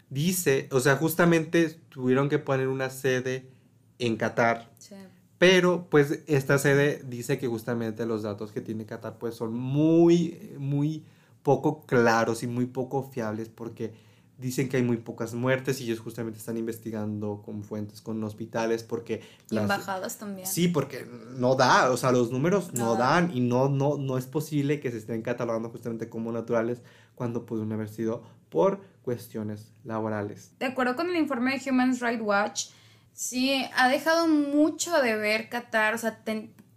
dice, 0.10 0.67
o 0.72 0.82
sea, 0.82 0.98
justamente 0.98 1.80
tuvieron 1.88 2.28
que 2.28 2.39
poner 2.39 2.67
una 2.67 2.89
sede 2.89 3.48
en 4.00 4.17
Qatar. 4.17 4.70
Pero 5.38 5.88
pues 5.89 6.20
esta 6.28 6.60
sede 6.60 7.02
dice 7.08 7.39
que 7.39 7.48
justamente 7.48 8.06
los 8.06 8.24
datos 8.24 8.52
que 8.52 8.60
tiene 8.60 8.86
Qatar 8.86 9.17
pues 9.17 9.36
son 9.36 9.54
muy, 9.54 10.52
muy 10.60 11.06
poco 11.41 11.86
claros 11.86 12.44
y 12.44 12.48
muy 12.48 12.65
poco 12.65 13.10
fiables 13.10 13.48
porque 13.48 13.94
dicen 14.41 14.67
que 14.67 14.77
hay 14.77 14.84
muy 14.84 14.97
pocas 14.97 15.34
muertes 15.34 15.80
y 15.80 15.86
ellos 15.86 15.99
justamente 15.99 16.39
están 16.39 16.58
investigando 16.58 17.41
con 17.45 17.63
fuentes, 17.63 18.01
con 18.01 18.21
hospitales 18.23 18.84
porque... 18.84 19.21
Y 19.49 19.58
embajadas 19.58 20.17
también. 20.17 20.47
Sí, 20.47 20.67
porque 20.67 21.08
no 21.38 21.56
da, 21.56 21.91
o 21.91 21.97
sea, 21.97 22.12
los 22.12 22.32
números 22.32 22.73
no, 22.73 22.95
dan 22.95 23.32
y 23.36 23.39
no, 23.39 23.69
no, 23.69 23.97
no 23.97 24.17
es 24.17 24.25
posible 24.25 24.80
que 24.80 24.91
se 24.91 24.97
estén 24.97 25.21
catalogando 25.21 25.69
justamente 25.69 26.10
como 26.10 26.32
naturales 26.32 26.82
cuando 27.15 27.45
pudieron 27.45 27.71
haber 27.73 27.89
sido 27.89 28.23
por 28.49 28.82
cuestiones 29.04 29.73
laborales. 29.84 30.51
De 30.60 30.65
acuerdo 30.65 30.95
con 30.95 31.10
el 31.10 31.15
informe 31.15 31.58
de 31.58 31.69
Human 31.69 31.97
Rights 31.99 32.21
Watch, 32.21 32.65
Sí, 33.13 33.65
ha 33.75 33.89
dejado 33.89 34.30
mucho 34.30 35.01
de 35.01 35.17
ver 35.17 35.49
Qatar, 35.49 35.93
o 35.93 35.97
sea, 35.97 36.23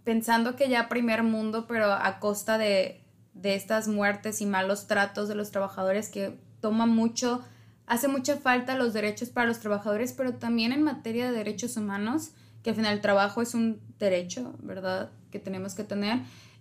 pensando 0.03 0.57
que 0.57 0.67
ya 0.67 0.89
primer 0.89 1.23
mundo, 1.23 1.65
pero 1.65 1.93
a 1.93 2.19
costa 2.19 2.57
de 2.57 3.05
de 3.35 3.53
estas 3.53 3.87
muertes 3.87 4.41
y 4.41 4.45
malos 4.45 4.87
tratos 4.87 5.27
de 5.27 5.35
los 5.35 5.51
trabajadores 5.51 6.09
que 6.09 6.39
toma 6.61 6.87
mucho, 6.87 7.43
hace 7.87 8.07
mucha 8.07 8.37
falta 8.37 8.75
los 8.75 8.93
derechos 8.93 9.29
para 9.29 9.47
los 9.47 9.59
trabajadores, 9.59 10.13
pero 10.13 10.35
también 10.35 10.71
en 10.71 10.83
materia 10.83 11.29
de 11.29 11.37
derechos 11.37 11.77
humanos, 11.77 12.31
que 12.63 12.71
al 12.71 12.75
final 12.75 12.93
el 12.93 13.01
trabajo 13.01 13.41
es 13.41 13.53
un 13.53 13.79
derecho, 13.99 14.55
¿verdad? 14.61 15.11
Que 15.31 15.39
tenemos 15.39 15.75
que 15.75 15.83
tener. 15.83 16.19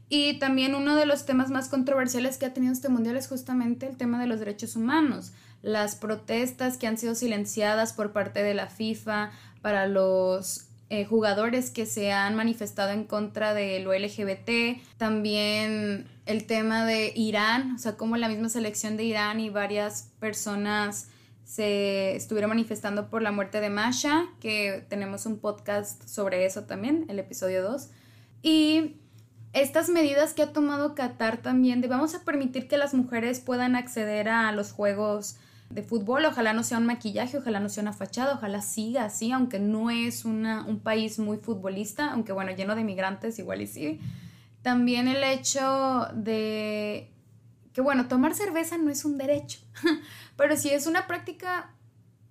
Y 0.08 0.38
también 0.38 0.74
uno 0.74 0.96
de 0.96 1.06
los 1.06 1.24
temas 1.24 1.50
más 1.50 1.68
controversiales 1.68 2.36
que 2.36 2.46
ha 2.46 2.54
tenido 2.54 2.72
este 2.72 2.88
mundial 2.88 3.16
es 3.16 3.28
justamente 3.28 3.86
el 3.86 3.96
tema 3.96 4.20
de 4.20 4.26
los 4.26 4.38
derechos 4.38 4.76
humanos. 4.76 5.32
Las 5.62 5.96
protestas 5.96 6.76
que 6.76 6.86
han 6.86 6.98
sido 6.98 7.14
silenciadas 7.14 7.94
por 7.94 8.12
parte 8.12 8.42
de 8.42 8.52
la 8.52 8.66
FIFA 8.66 9.30
para 9.62 9.86
los 9.86 10.66
eh, 10.90 11.06
jugadores 11.06 11.70
que 11.70 11.86
se 11.86 12.12
han 12.12 12.36
manifestado 12.36 12.90
en 12.90 13.04
contra 13.04 13.54
de 13.54 13.80
lo 13.80 13.94
LGBT. 13.94 14.78
También 14.98 16.06
el 16.26 16.46
tema 16.46 16.84
de 16.84 17.12
Irán, 17.16 17.76
o 17.76 17.78
sea, 17.78 17.96
como 17.96 18.18
la 18.18 18.28
misma 18.28 18.50
selección 18.50 18.98
de 18.98 19.04
Irán 19.04 19.40
y 19.40 19.48
varias 19.48 20.10
personas 20.20 21.08
se 21.44 22.16
estuvieron 22.16 22.50
manifestando 22.50 23.10
por 23.10 23.22
la 23.22 23.30
muerte 23.30 23.60
de 23.60 23.70
Masha, 23.70 24.26
que 24.40 24.84
tenemos 24.88 25.26
un 25.26 25.38
podcast 25.38 26.06
sobre 26.08 26.46
eso 26.46 26.64
también, 26.64 27.04
el 27.08 27.18
episodio 27.18 27.62
2. 27.62 27.90
Y 28.42 28.96
estas 29.52 29.88
medidas 29.88 30.34
que 30.34 30.42
ha 30.42 30.52
tomado 30.52 30.94
Qatar 30.94 31.36
también 31.38 31.80
de 31.80 31.88
vamos 31.88 32.14
a 32.14 32.24
permitir 32.24 32.66
que 32.66 32.78
las 32.78 32.94
mujeres 32.94 33.40
puedan 33.40 33.76
acceder 33.76 34.28
a 34.28 34.50
los 34.52 34.72
juegos 34.72 35.36
de 35.70 35.82
fútbol, 35.82 36.24
ojalá 36.24 36.52
no 36.52 36.62
sea 36.62 36.78
un 36.78 36.86
maquillaje, 36.86 37.38
ojalá 37.38 37.60
no 37.60 37.68
sea 37.68 37.82
una 37.82 37.92
fachada, 37.92 38.34
ojalá 38.34 38.60
siga 38.62 39.04
así, 39.04 39.32
aunque 39.32 39.58
no 39.58 39.90
es 39.90 40.24
una, 40.24 40.64
un 40.66 40.80
país 40.80 41.18
muy 41.18 41.38
futbolista, 41.38 42.12
aunque 42.12 42.32
bueno, 42.32 42.52
lleno 42.52 42.74
de 42.74 42.84
migrantes 42.84 43.38
igual 43.38 43.62
y 43.62 43.66
sí. 43.66 44.00
También 44.62 45.08
el 45.08 45.22
hecho 45.22 46.08
de 46.14 47.13
que 47.74 47.80
bueno, 47.80 48.06
tomar 48.06 48.34
cerveza 48.34 48.78
no 48.78 48.88
es 48.88 49.04
un 49.04 49.18
derecho, 49.18 49.58
pero 50.36 50.56
sí 50.56 50.70
es 50.70 50.86
una 50.86 51.06
práctica, 51.06 51.72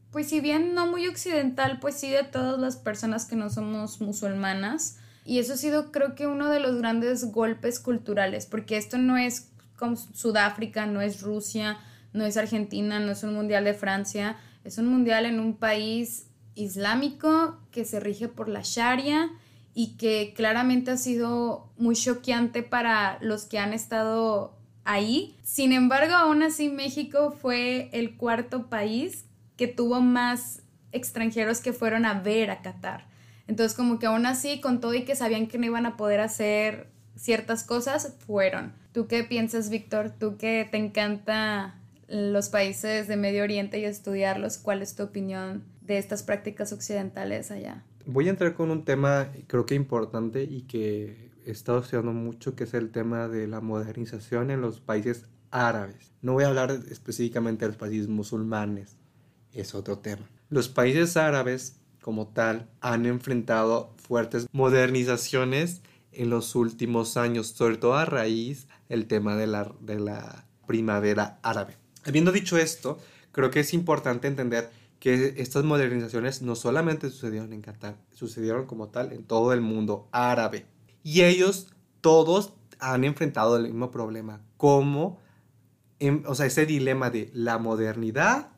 pues 0.10 0.30
si 0.30 0.40
bien 0.40 0.74
no 0.74 0.88
muy 0.88 1.06
occidental, 1.08 1.80
pues 1.80 1.96
sí 1.96 2.10
de 2.10 2.24
todas 2.24 2.60
las 2.60 2.78
personas 2.78 3.26
que 3.26 3.36
no 3.36 3.50
somos 3.50 4.02
musulmanas. 4.02 4.98
Y 5.26 5.40
eso 5.40 5.54
ha 5.54 5.58
sido 5.58 5.92
creo 5.92 6.16
que 6.16 6.28
uno 6.28 6.50
de 6.50 6.60
los 6.60 6.78
grandes 6.78 7.26
golpes 7.32 7.80
culturales, 7.80 8.46
porque 8.46 8.78
esto 8.78 8.98
no 8.98 9.18
es 9.18 9.52
como 9.78 9.98
Sudáfrica, 9.98 10.86
no 10.86 11.02
es 11.02 11.22
Rusia, 11.22 11.78
no 12.14 12.26
es 12.26 12.38
Argentina, 12.38 13.00
no 13.00 13.12
es 13.12 13.24
un 13.24 13.34
mundial 13.34 13.66
de 13.66 13.74
Francia, 13.74 14.38
es 14.64 14.78
un 14.78 14.88
mundial 14.88 15.26
en 15.26 15.42
un 15.42 15.58
país 15.58 16.28
islámico 16.56 17.60
que 17.72 17.84
se 17.84 18.00
rige 18.00 18.30
por 18.30 18.48
la 18.48 18.62
Sharia 18.64 19.30
y 19.74 19.98
que 19.98 20.34
claramente 20.36 20.92
ha 20.92 20.98
sido 20.98 21.72
muy 21.78 21.96
choqueante 21.96 22.64
para 22.64 23.18
los 23.22 23.46
que 23.46 23.60
han 23.60 23.74
estado 23.74 24.56
ahí. 24.86 25.38
Sin 25.44 25.72
embargo, 25.72 26.14
aún 26.14 26.44
así 26.44 26.70
México 26.70 27.32
fue 27.32 27.90
el 27.94 28.16
cuarto 28.16 28.70
país 28.70 29.26
que 29.58 29.68
tuvo 29.68 30.02
más 30.02 30.62
extranjeros 30.92 31.60
que 31.60 31.74
fueron 31.74 32.06
a 32.06 32.22
ver 32.22 32.52
a 32.52 32.62
Qatar. 32.62 33.08
Entonces, 33.48 33.76
como 33.76 34.00
que 34.00 34.06
aún 34.06 34.26
así, 34.26 34.62
con 34.62 34.80
todo 34.80 34.94
y 34.94 35.04
que 35.04 35.16
sabían 35.16 35.48
que 35.48 35.58
no 35.58 35.66
iban 35.66 35.86
a 35.86 35.98
poder 35.98 36.20
hacer 36.22 36.88
ciertas 37.16 37.64
cosas, 37.64 38.16
fueron. 38.26 38.74
¿Tú 38.94 39.08
qué 39.08 39.24
piensas, 39.24 39.70
Víctor? 39.70 40.12
¿Tú 40.12 40.38
que 40.38 40.68
te 40.70 40.78
encanta 40.78 41.76
los 42.08 42.50
países 42.50 43.08
de 43.08 43.18
Medio 43.18 43.44
Oriente 43.44 43.80
y 43.80 43.86
estudiarlos? 43.86 44.58
¿Cuál 44.58 44.82
es 44.82 44.96
tu 44.96 45.04
opinión 45.04 45.64
de 45.82 45.98
estas 45.98 46.24
prácticas 46.24 46.72
occidentales 46.72 47.52
allá? 47.52 47.84
Voy 48.06 48.28
a 48.28 48.32
entrar 48.32 48.54
con 48.54 48.70
un 48.72 48.86
tema 48.86 49.30
creo 49.48 49.66
que 49.66 49.76
importante 49.76 50.44
y 50.44 50.62
que 50.62 51.32
he 51.46 51.52
estado 51.52 51.80
estudiando 51.80 52.14
mucho, 52.14 52.56
que 52.56 52.66
es 52.66 52.74
el 52.74 52.92
tema 52.92 53.28
de 53.28 53.48
la 53.48 53.62
modernización 53.62 54.52
en 54.52 54.62
los 54.62 54.80
países 54.80 55.26
árabes. 55.52 56.12
No 56.22 56.34
voy 56.34 56.44
a 56.44 56.48
hablar 56.48 56.72
específicamente 56.90 57.66
de 57.66 57.70
los 57.70 57.78
países 57.78 58.08
musulmanes, 58.08 58.98
es 59.52 59.76
otro 59.76 60.00
tema. 60.00 60.30
Los 60.50 60.70
países 60.70 61.18
árabes 61.18 61.78
como 62.02 62.28
tal 62.28 62.70
han 62.82 63.06
enfrentado 63.06 63.94
fuertes 63.98 64.48
modernizaciones 64.52 65.82
en 66.12 66.30
los 66.30 66.56
últimos 66.56 67.18
años, 67.18 67.48
sobre 67.48 67.78
todo 67.78 67.96
a 67.96 68.06
raíz 68.06 68.68
del 68.90 69.08
tema 69.08 69.36
de 69.36 69.48
la, 69.48 69.72
de 69.80 70.00
la 70.00 70.46
primavera 70.68 71.40
árabe. 71.42 71.78
Habiendo 72.06 72.32
dicho 72.32 72.58
esto, 72.58 73.00
creo 73.32 73.50
que 73.50 73.62
es 73.62 73.74
importante 73.74 74.28
entender 74.28 74.70
que 75.00 75.34
estas 75.38 75.66
modernizaciones 75.66 76.42
no 76.42 76.56
solamente 76.56 77.10
sucedieron 77.10 77.52
en 77.52 77.62
Qatar, 77.62 77.98
sucedieron 78.14 78.66
como 78.68 78.88
tal 78.88 79.12
en 79.12 79.24
todo 79.24 79.52
el 79.52 79.62
mundo 79.62 80.08
árabe. 80.12 80.66
Y 81.04 81.24
ellos 81.24 81.68
todos 82.02 82.54
han 82.80 83.04
enfrentado 83.04 83.58
el 83.58 83.64
mismo 83.64 83.92
problema, 83.92 84.42
como, 84.58 85.20
o 86.26 86.36
sea, 86.36 86.46
ese 86.46 86.66
dilema 86.66 87.10
de 87.10 87.30
la 87.34 87.58
modernidad 87.58 88.50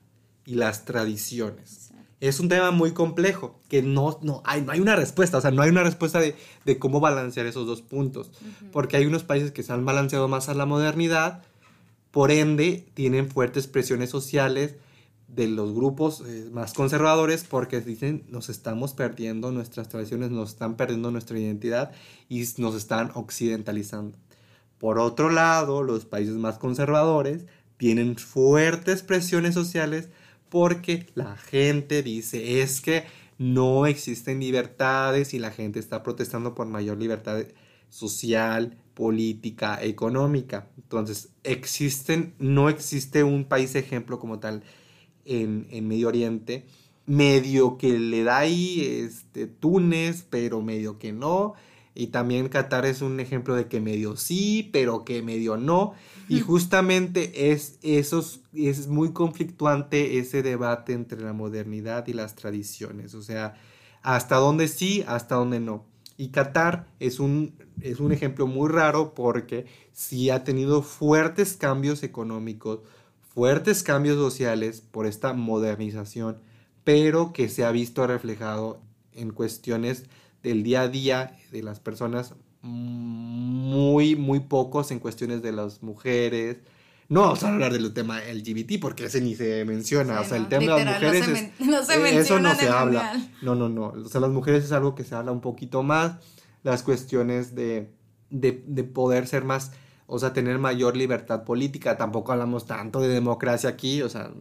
y 0.45 0.55
las 0.55 0.85
tradiciones. 0.85 1.91
Es 2.21 2.39
un 2.39 2.49
tema 2.49 2.71
muy 2.71 2.91
complejo, 2.91 3.59
que 3.67 3.81
no, 3.81 4.19
no, 4.21 4.41
hay, 4.45 4.61
no 4.61 4.71
hay 4.71 4.79
una 4.79 4.95
respuesta, 4.95 5.37
o 5.37 5.41
sea, 5.41 5.51
no 5.51 5.61
hay 5.61 5.69
una 5.69 5.83
respuesta 5.83 6.19
de, 6.19 6.35
cómo 6.79 6.99
balancear 6.99 7.45
esos 7.45 7.67
dos 7.67 7.81
puntos, 7.81 8.31
porque 8.71 8.97
hay 8.97 9.05
unos 9.05 9.23
países 9.23 9.51
que 9.51 9.63
se 9.63 9.73
han 9.73 9.85
balanceado 9.85 10.27
más 10.27 10.49
a 10.49 10.53
la 10.53 10.65
modernidad, 10.65 11.43
por 12.11 12.31
ende 12.31 12.87
tienen 12.93 13.29
fuertes 13.29 13.67
presiones 13.67 14.09
sociales 14.09 14.75
de 15.35 15.47
los 15.47 15.73
grupos 15.73 16.21
eh, 16.25 16.49
más 16.51 16.73
conservadores 16.73 17.43
porque 17.43 17.81
dicen 17.81 18.23
nos 18.29 18.49
estamos 18.49 18.93
perdiendo 18.93 19.51
nuestras 19.51 19.89
tradiciones, 19.89 20.31
nos 20.31 20.51
están 20.51 20.75
perdiendo 20.75 21.11
nuestra 21.11 21.37
identidad 21.37 21.91
y 22.29 22.45
nos 22.57 22.75
están 22.75 23.11
occidentalizando. 23.15 24.17
Por 24.77 24.99
otro 24.99 25.29
lado, 25.29 25.83
los 25.83 26.05
países 26.05 26.35
más 26.35 26.57
conservadores 26.57 27.45
tienen 27.77 28.17
fuertes 28.17 29.03
presiones 29.03 29.53
sociales 29.53 30.09
porque 30.49 31.07
la 31.15 31.35
gente 31.35 32.01
dice 32.01 32.61
es 32.61 32.79
que 32.81 33.03
no 33.37 33.85
existen 33.85 34.39
libertades 34.39 35.33
y 35.33 35.39
la 35.39 35.51
gente 35.51 35.79
está 35.79 36.03
protestando 36.03 36.55
por 36.55 36.67
mayor 36.67 36.97
libertad 36.97 37.43
social, 37.89 38.77
política, 38.93 39.77
económica. 39.81 40.69
Entonces, 40.77 41.29
existen, 41.43 42.33
no 42.39 42.69
existe 42.69 43.23
un 43.23 43.45
país 43.45 43.75
ejemplo 43.75 44.19
como 44.19 44.39
tal 44.39 44.63
en, 45.25 45.67
en 45.71 45.87
Medio 45.87 46.07
Oriente, 46.07 46.65
medio 47.05 47.77
que 47.77 47.99
le 47.99 48.23
da 48.23 48.39
ahí 48.39 48.81
este, 48.81 49.47
Túnez, 49.47 50.25
pero 50.29 50.61
medio 50.61 50.97
que 50.97 51.11
no. 51.11 51.53
Y 51.97 52.07
también 52.07 52.49
Qatar 52.49 52.85
es 52.85 53.01
un 53.01 53.19
ejemplo 53.21 53.55
de 53.55 53.67
que 53.67 53.79
medio 53.79 54.17
sí, 54.17 54.69
pero 54.73 55.05
que 55.05 55.21
medio 55.21 55.55
no. 55.55 55.93
Y 56.27 56.41
justamente 56.41 57.51
es, 57.51 57.79
esos, 57.83 58.41
es 58.53 58.87
muy 58.87 59.13
conflictuante 59.13 60.17
ese 60.17 60.43
debate 60.43 60.93
entre 60.93 61.21
la 61.21 61.31
modernidad 61.31 62.05
y 62.07 62.13
las 62.13 62.35
tradiciones. 62.35 63.13
O 63.13 63.21
sea, 63.21 63.55
hasta 64.01 64.35
dónde 64.35 64.67
sí, 64.67 65.05
hasta 65.07 65.35
dónde 65.35 65.61
no. 65.61 65.85
Y 66.17 66.29
Qatar 66.29 66.87
es 66.99 67.19
un, 67.19 67.55
es 67.81 67.99
un 67.99 68.11
ejemplo 68.11 68.45
muy 68.45 68.69
raro 68.69 69.13
porque 69.13 69.65
sí 69.93 70.29
ha 70.29 70.43
tenido 70.43 70.81
fuertes 70.81 71.55
cambios 71.57 72.03
económicos, 72.03 72.79
fuertes 73.35 73.83
cambios 73.83 74.15
sociales 74.15 74.81
por 74.81 75.05
esta 75.05 75.33
modernización, 75.33 76.39
pero 76.85 77.33
que 77.33 77.49
se 77.49 77.65
ha 77.65 77.71
visto 77.71 78.07
reflejado 78.07 78.81
en 79.11 79.31
cuestiones 79.31 80.05
del 80.41 80.63
día 80.63 80.81
a 80.81 80.87
día 80.87 81.37
de 81.51 81.61
las 81.61 81.81
personas 81.81 82.33
muy, 82.61 84.15
muy 84.15 84.39
pocos 84.39 84.89
en 84.91 84.99
cuestiones 84.99 85.41
de 85.41 85.51
las 85.51 85.83
mujeres. 85.83 86.59
No 87.09 87.21
vamos 87.21 87.43
a 87.43 87.49
hablar 87.53 87.73
del 87.73 87.93
tema 87.93 88.19
LGBT 88.21 88.79
porque 88.79 89.05
ese 89.05 89.21
ni 89.21 89.35
se 89.35 89.65
menciona. 89.65 90.21
o 90.21 90.23
sea, 90.23 90.37
el 90.37 90.47
tema 90.47 90.77
de 90.77 90.85
las 90.85 90.95
mujeres. 90.95 91.51
No 91.59 91.83
se, 91.83 92.09
es, 92.09 92.15
eso 92.25 92.39
no 92.39 92.55
se 92.55 92.69
habla. 92.69 93.21
No, 93.41 93.53
no, 93.53 93.67
no. 93.67 93.87
O 93.87 94.09
sea, 94.09 94.21
las 94.21 94.31
mujeres 94.31 94.63
es 94.63 94.71
algo 94.71 94.95
que 94.95 95.03
se 95.03 95.13
habla 95.13 95.31
un 95.31 95.41
poquito 95.41 95.83
más. 95.83 96.13
Las 96.63 96.83
cuestiones 96.83 97.53
de, 97.53 97.91
de, 98.29 98.63
de 98.65 98.83
poder 98.85 99.27
ser 99.27 99.43
más. 99.43 99.71
O 100.07 100.19
sea, 100.19 100.33
tener 100.33 100.59
mayor 100.59 100.95
libertad 100.95 101.43
política. 101.43 101.97
Tampoco 101.97 102.31
hablamos 102.31 102.65
tanto 102.65 102.99
de 102.99 103.07
democracia 103.07 103.69
aquí. 103.69 104.01
O 104.01 104.09
sea, 104.09 104.31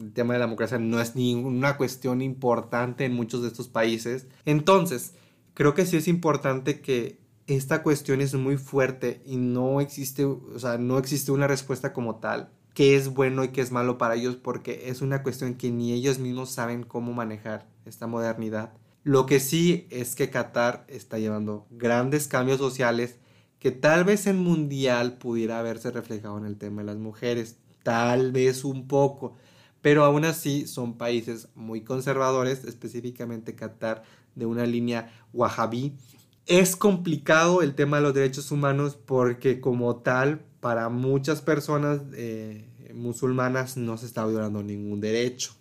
el 0.00 0.12
tema 0.12 0.34
de 0.34 0.40
la 0.40 0.46
democracia 0.46 0.78
no 0.78 1.00
es 1.00 1.16
ninguna 1.16 1.76
cuestión 1.76 2.22
importante 2.22 3.04
en 3.04 3.14
muchos 3.14 3.42
de 3.42 3.48
estos 3.48 3.68
países. 3.68 4.26
Entonces, 4.44 5.14
creo 5.54 5.74
que 5.74 5.86
sí 5.86 5.96
es 5.96 6.08
importante 6.08 6.80
que 6.80 7.18
esta 7.46 7.82
cuestión 7.82 8.20
es 8.20 8.34
muy 8.34 8.56
fuerte 8.56 9.22
y 9.26 9.36
no 9.36 9.80
existe, 9.80 10.24
o 10.24 10.58
sea, 10.58 10.78
no 10.78 10.98
existe 10.98 11.32
una 11.32 11.46
respuesta 11.46 11.92
como 11.92 12.16
tal, 12.16 12.50
qué 12.72 12.96
es 12.96 13.08
bueno 13.08 13.44
y 13.44 13.48
qué 13.48 13.60
es 13.60 13.70
malo 13.70 13.98
para 13.98 14.14
ellos, 14.14 14.36
porque 14.36 14.88
es 14.88 15.02
una 15.02 15.22
cuestión 15.22 15.54
que 15.54 15.70
ni 15.70 15.92
ellos 15.92 16.18
mismos 16.18 16.50
saben 16.50 16.84
cómo 16.84 17.12
manejar 17.12 17.66
esta 17.84 18.06
modernidad. 18.06 18.72
Lo 19.02 19.26
que 19.26 19.40
sí 19.40 19.86
es 19.90 20.14
que 20.14 20.30
Qatar 20.30 20.86
está 20.88 21.18
llevando 21.18 21.66
grandes 21.70 22.26
cambios 22.26 22.58
sociales 22.58 23.16
que 23.64 23.70
tal 23.70 24.04
vez 24.04 24.26
en 24.26 24.36
mundial 24.36 25.16
pudiera 25.16 25.58
haberse 25.58 25.90
reflejado 25.90 26.36
en 26.36 26.44
el 26.44 26.58
tema 26.58 26.82
de 26.82 26.88
las 26.88 26.98
mujeres, 26.98 27.56
tal 27.82 28.30
vez 28.30 28.62
un 28.62 28.86
poco, 28.86 29.36
pero 29.80 30.04
aún 30.04 30.26
así 30.26 30.66
son 30.66 30.98
países 30.98 31.48
muy 31.54 31.80
conservadores, 31.80 32.64
específicamente 32.64 33.54
Qatar 33.54 34.02
de 34.34 34.44
una 34.44 34.66
línea 34.66 35.10
wahhabí 35.32 35.96
es 36.44 36.76
complicado 36.76 37.62
el 37.62 37.74
tema 37.74 37.96
de 37.96 38.02
los 38.02 38.12
derechos 38.12 38.50
humanos 38.50 38.98
porque 39.02 39.62
como 39.62 39.96
tal, 39.96 40.42
para 40.60 40.90
muchas 40.90 41.40
personas 41.40 42.02
eh, 42.12 42.68
musulmanas 42.92 43.78
no 43.78 43.96
se 43.96 44.04
está 44.04 44.26
violando 44.26 44.62
ningún 44.62 45.00
derecho 45.00 45.54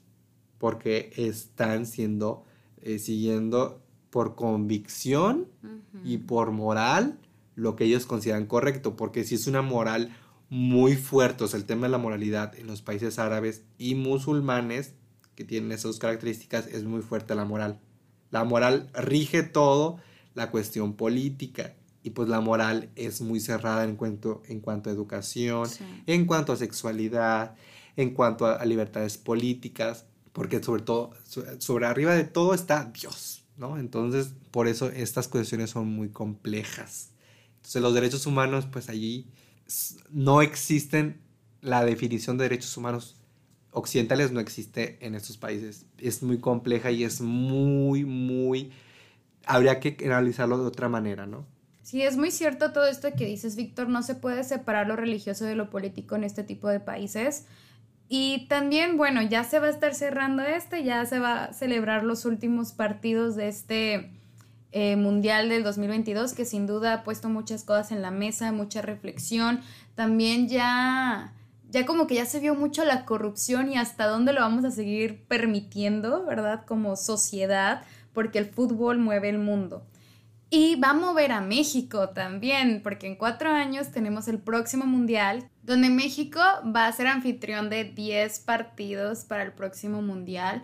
porque 0.57 1.13
están 1.15 1.85
siendo, 1.85 2.43
eh, 2.81 2.99
siguiendo 2.99 3.81
por 4.09 4.35
convicción 4.35 5.47
y 6.03 6.17
por 6.17 6.51
moral 6.51 7.17
lo 7.55 7.75
que 7.75 7.85
ellos 7.85 8.05
consideran 8.05 8.45
correcto, 8.45 8.95
porque 8.95 9.23
si 9.23 9.35
es 9.35 9.47
una 9.47 9.61
moral 9.61 10.15
muy 10.49 10.95
fuerte, 10.95 11.43
o 11.43 11.47
sea, 11.47 11.59
el 11.59 11.65
tema 11.65 11.87
de 11.87 11.91
la 11.91 11.97
moralidad 11.97 12.55
en 12.57 12.67
los 12.67 12.81
países 12.81 13.19
árabes 13.19 13.63
y 13.77 13.95
musulmanes 13.95 14.93
que 15.35 15.43
tienen 15.43 15.71
esas 15.71 15.97
características 15.97 16.67
es 16.67 16.83
muy 16.83 17.01
fuerte 17.01 17.35
la 17.35 17.45
moral. 17.45 17.79
La 18.29 18.43
moral 18.43 18.89
rige 18.93 19.43
todo 19.43 19.97
la 20.35 20.51
cuestión 20.51 20.93
política 20.93 21.75
y 22.03 22.11
pues 22.11 22.29
la 22.29 22.41
moral 22.41 22.89
es 22.95 23.21
muy 23.21 23.39
cerrada 23.39 23.83
en 23.83 23.95
cuanto, 23.95 24.43
en 24.47 24.59
cuanto 24.59 24.89
a 24.89 24.93
educación, 24.93 25.69
en 26.05 26.25
cuanto 26.25 26.51
a 26.51 26.57
sexualidad, 26.57 27.55
en 27.95 28.13
cuanto 28.13 28.45
a, 28.45 28.63
libertades 28.65 29.17
políticas, 29.17 30.05
porque 30.33 30.61
sobre 30.61 30.83
todo, 30.83 31.11
sobre 31.59 31.85
arriba 31.85 32.13
de 32.13 32.25
todo 32.25 32.53
está 32.53 32.91
Dios, 32.93 33.45
¿no? 33.57 33.77
Entonces, 33.77 34.33
por 34.51 34.67
eso 34.67 34.89
estas 34.89 35.27
cuestiones 35.27 35.69
son 35.69 35.87
muy 35.87 36.09
complejas. 36.09 37.12
Entonces, 37.63 37.81
los 37.81 37.93
derechos 37.93 38.25
humanos, 38.25 38.67
pues 38.69 38.89
allí 38.89 39.25
no 40.11 40.41
existen, 40.41 41.21
la 41.61 41.85
definición 41.85 42.37
de 42.37 42.43
derechos 42.43 42.75
humanos 42.75 43.15
occidentales 43.71 44.33
no 44.33 44.41
existe 44.41 44.97
en 44.99 45.15
estos 45.15 45.37
países. 45.37 45.85
Es 45.97 46.21
muy 46.23 46.39
compleja 46.39 46.91
y 46.91 47.05
es 47.05 47.21
muy, 47.21 48.03
muy... 48.03 48.73
Habría 49.45 49.79
que 49.79 49.95
analizarlo 50.05 50.57
de 50.57 50.65
otra 50.65 50.89
manera, 50.89 51.25
¿no? 51.25 51.45
Sí, 51.83 52.01
es 52.01 52.17
muy 52.17 52.31
cierto 52.31 52.73
todo 52.73 52.85
esto 52.85 53.07
que 53.17 53.25
dices, 53.25 53.55
Víctor. 53.55 53.87
No 53.87 54.03
se 54.03 54.15
puede 54.15 54.43
separar 54.43 54.87
lo 54.87 54.97
religioso 54.97 55.45
de 55.45 55.55
lo 55.55 55.69
político 55.69 56.17
en 56.17 56.25
este 56.25 56.43
tipo 56.43 56.67
de 56.67 56.81
países. 56.81 57.45
Y 58.09 58.47
también, 58.49 58.97
bueno, 58.97 59.21
ya 59.21 59.45
se 59.45 59.59
va 59.59 59.67
a 59.67 59.69
estar 59.69 59.95
cerrando 59.95 60.43
este, 60.43 60.83
ya 60.83 61.05
se 61.05 61.19
va 61.19 61.45
a 61.45 61.53
celebrar 61.53 62.03
los 62.03 62.25
últimos 62.25 62.73
partidos 62.73 63.37
de 63.37 63.47
este 63.47 64.11
eh, 64.73 64.95
Mundial 64.97 65.47
del 65.47 65.63
2022, 65.63 66.33
que 66.33 66.43
sin 66.43 66.67
duda 66.67 66.93
ha 66.93 67.03
puesto 67.03 67.29
muchas 67.29 67.63
cosas 67.63 67.91
en 67.91 68.01
la 68.01 68.11
mesa, 68.11 68.51
mucha 68.51 68.81
reflexión. 68.81 69.61
También 69.95 70.49
ya 70.49 71.33
ya 71.73 71.87
como 71.87 72.05
que 72.05 72.15
ya 72.15 72.25
se 72.25 72.39
vio 72.39 72.53
mucho 72.53 72.85
la 72.85 73.03
corrupción 73.03 73.71
y 73.71 73.77
hasta 73.77 74.05
dónde 74.05 74.31
lo 74.31 74.41
vamos 74.41 74.63
a 74.63 74.69
seguir 74.69 75.25
permitiendo, 75.27 76.23
¿verdad? 76.23 76.65
Como 76.67 76.95
sociedad, 76.95 77.83
porque 78.13 78.37
el 78.37 78.45
fútbol 78.45 78.99
mueve 78.99 79.29
el 79.29 79.39
mundo. 79.39 79.83
Y 80.51 80.75
va 80.75 80.91
a 80.91 80.93
mover 80.93 81.31
a 81.31 81.41
México 81.41 82.09
también, 82.09 82.81
porque 82.83 83.07
en 83.07 83.15
cuatro 83.15 83.49
años 83.49 83.89
tenemos 83.91 84.27
el 84.27 84.37
próximo 84.37 84.85
mundial, 84.85 85.49
donde 85.63 85.89
México 85.89 86.39
va 86.63 86.85
a 86.85 86.91
ser 86.91 87.07
anfitrión 87.07 87.71
de 87.71 87.85
10 87.85 88.41
partidos 88.41 89.25
para 89.25 89.41
el 89.41 89.51
próximo 89.51 90.03
mundial. 90.03 90.63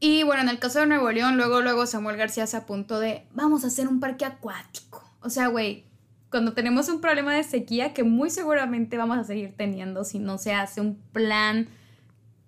Y 0.00 0.22
bueno, 0.22 0.42
en 0.42 0.48
el 0.48 0.58
caso 0.58 0.80
de 0.80 0.86
Nuevo 0.86 1.10
León, 1.10 1.36
luego, 1.36 1.60
luego 1.60 1.86
Samuel 1.86 2.16
García 2.16 2.46
se 2.46 2.56
apuntó 2.56 2.98
de, 3.00 3.26
vamos 3.32 3.64
a 3.64 3.68
hacer 3.68 3.88
un 3.88 4.00
parque 4.00 4.24
acuático. 4.24 5.02
O 5.20 5.30
sea, 5.30 5.48
güey, 5.48 5.84
cuando 6.30 6.52
tenemos 6.52 6.88
un 6.88 7.00
problema 7.00 7.32
de 7.34 7.44
sequía 7.44 7.94
que 7.94 8.02
muy 8.02 8.28
seguramente 8.28 8.96
vamos 8.96 9.18
a 9.18 9.24
seguir 9.24 9.54
teniendo 9.56 10.04
si 10.04 10.18
no 10.18 10.36
se 10.36 10.52
hace 10.52 10.80
un 10.80 10.96
plan 11.12 11.68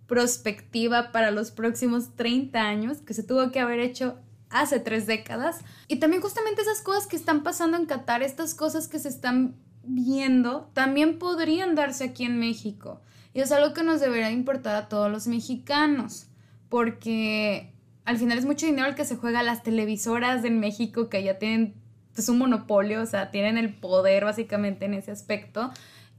prospectiva 0.06 1.12
para 1.12 1.30
los 1.30 1.50
próximos 1.50 2.14
30 2.16 2.60
años 2.60 2.98
que 2.98 3.14
se 3.14 3.22
tuvo 3.22 3.50
que 3.50 3.60
haber 3.60 3.80
hecho 3.80 4.18
hace 4.50 4.80
tres 4.80 5.06
décadas. 5.06 5.58
Y 5.88 5.96
también 5.96 6.22
justamente 6.22 6.62
esas 6.62 6.80
cosas 6.80 7.06
que 7.06 7.16
están 7.16 7.42
pasando 7.42 7.76
en 7.76 7.86
Qatar, 7.86 8.22
estas 8.22 8.54
cosas 8.54 8.88
que 8.88 8.98
se 8.98 9.08
están 9.08 9.56
viendo, 9.84 10.70
también 10.74 11.18
podrían 11.18 11.74
darse 11.74 12.04
aquí 12.04 12.24
en 12.24 12.38
México. 12.38 13.00
Y 13.34 13.40
es 13.40 13.52
algo 13.52 13.74
que 13.74 13.82
nos 13.82 14.00
debería 14.00 14.30
importar 14.30 14.76
a 14.76 14.88
todos 14.88 15.10
los 15.10 15.26
mexicanos, 15.26 16.25
porque 16.68 17.72
al 18.04 18.18
final 18.18 18.38
es 18.38 18.44
mucho 18.44 18.66
dinero 18.66 18.88
el 18.88 18.94
que 18.94 19.04
se 19.04 19.16
juega 19.16 19.42
las 19.42 19.62
televisoras 19.62 20.44
en 20.44 20.60
México 20.60 21.08
que 21.08 21.22
ya 21.22 21.38
tienen 21.38 21.74
es 22.16 22.28
un 22.28 22.38
monopolio, 22.38 23.02
o 23.02 23.06
sea, 23.06 23.30
tienen 23.30 23.58
el 23.58 23.74
poder 23.74 24.24
básicamente 24.24 24.86
en 24.86 24.94
ese 24.94 25.10
aspecto. 25.10 25.70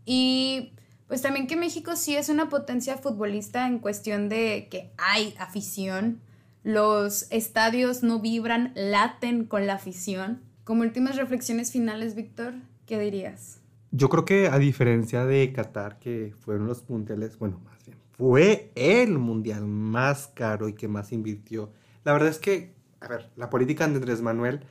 Y 0.06 0.74
pues 1.08 1.22
también 1.22 1.48
que 1.48 1.56
México 1.56 1.96
sí 1.96 2.16
es 2.16 2.30
una 2.30 2.50
potencia 2.50 2.98
futbolista 2.98 3.68
en 3.68 3.80
cuestión 3.80 4.30
de 4.30 4.68
que 4.70 4.92
hay 4.98 5.34
afición, 5.40 6.22
los 6.64 7.32
estadios 7.32 8.04
no 8.04 8.20
vibran, 8.20 8.74
laten 8.76 9.46
con 9.46 9.68
la 9.68 9.76
afición. 9.76 10.42
Como 10.64 10.82
últimas 10.82 11.16
reflexiones 11.16 11.72
finales, 11.72 12.16
Víctor, 12.16 12.56
¿qué 12.86 13.00
dirías? 13.00 13.62
Yo 13.92 14.10
creo 14.10 14.26
que 14.26 14.50
a 14.50 14.60
diferencia 14.60 15.26
de 15.26 15.54
Qatar, 15.54 15.98
que 15.98 16.34
fueron 16.38 16.68
los 16.68 16.90
mundiales, 16.90 17.40
bueno, 17.40 17.62
más 17.64 17.86
bien, 17.86 17.98
fue 18.18 18.72
el 18.76 19.18
mundial 19.20 19.68
más 19.68 20.28
caro 20.34 20.68
y 20.68 20.74
que 20.74 20.88
más 20.88 21.12
invirtió. 21.12 21.72
La 22.04 22.14
verdad 22.14 22.30
es 22.30 22.40
que, 22.40 22.74
a 23.00 23.08
ver, 23.08 23.30
la 23.36 23.50
política 23.50 23.88
de 23.88 23.96
Andrés 23.96 24.22
Manuel 24.22 24.62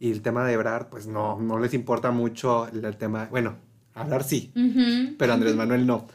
y 0.00 0.10
el 0.10 0.22
tema 0.22 0.44
de 0.44 0.54
Ebrard, 0.54 0.88
pues 0.88 1.06
no, 1.06 1.38
no 1.38 1.58
les 1.58 1.74
importa 1.74 2.10
mucho 2.10 2.66
el, 2.68 2.96
tema, 2.96 3.28
bueno, 3.30 3.56
hablar 3.94 4.24
sí, 4.24 4.52
pero 5.18 5.32
Andrés 5.32 5.54
Manuel 5.54 5.86
no. 5.86 6.06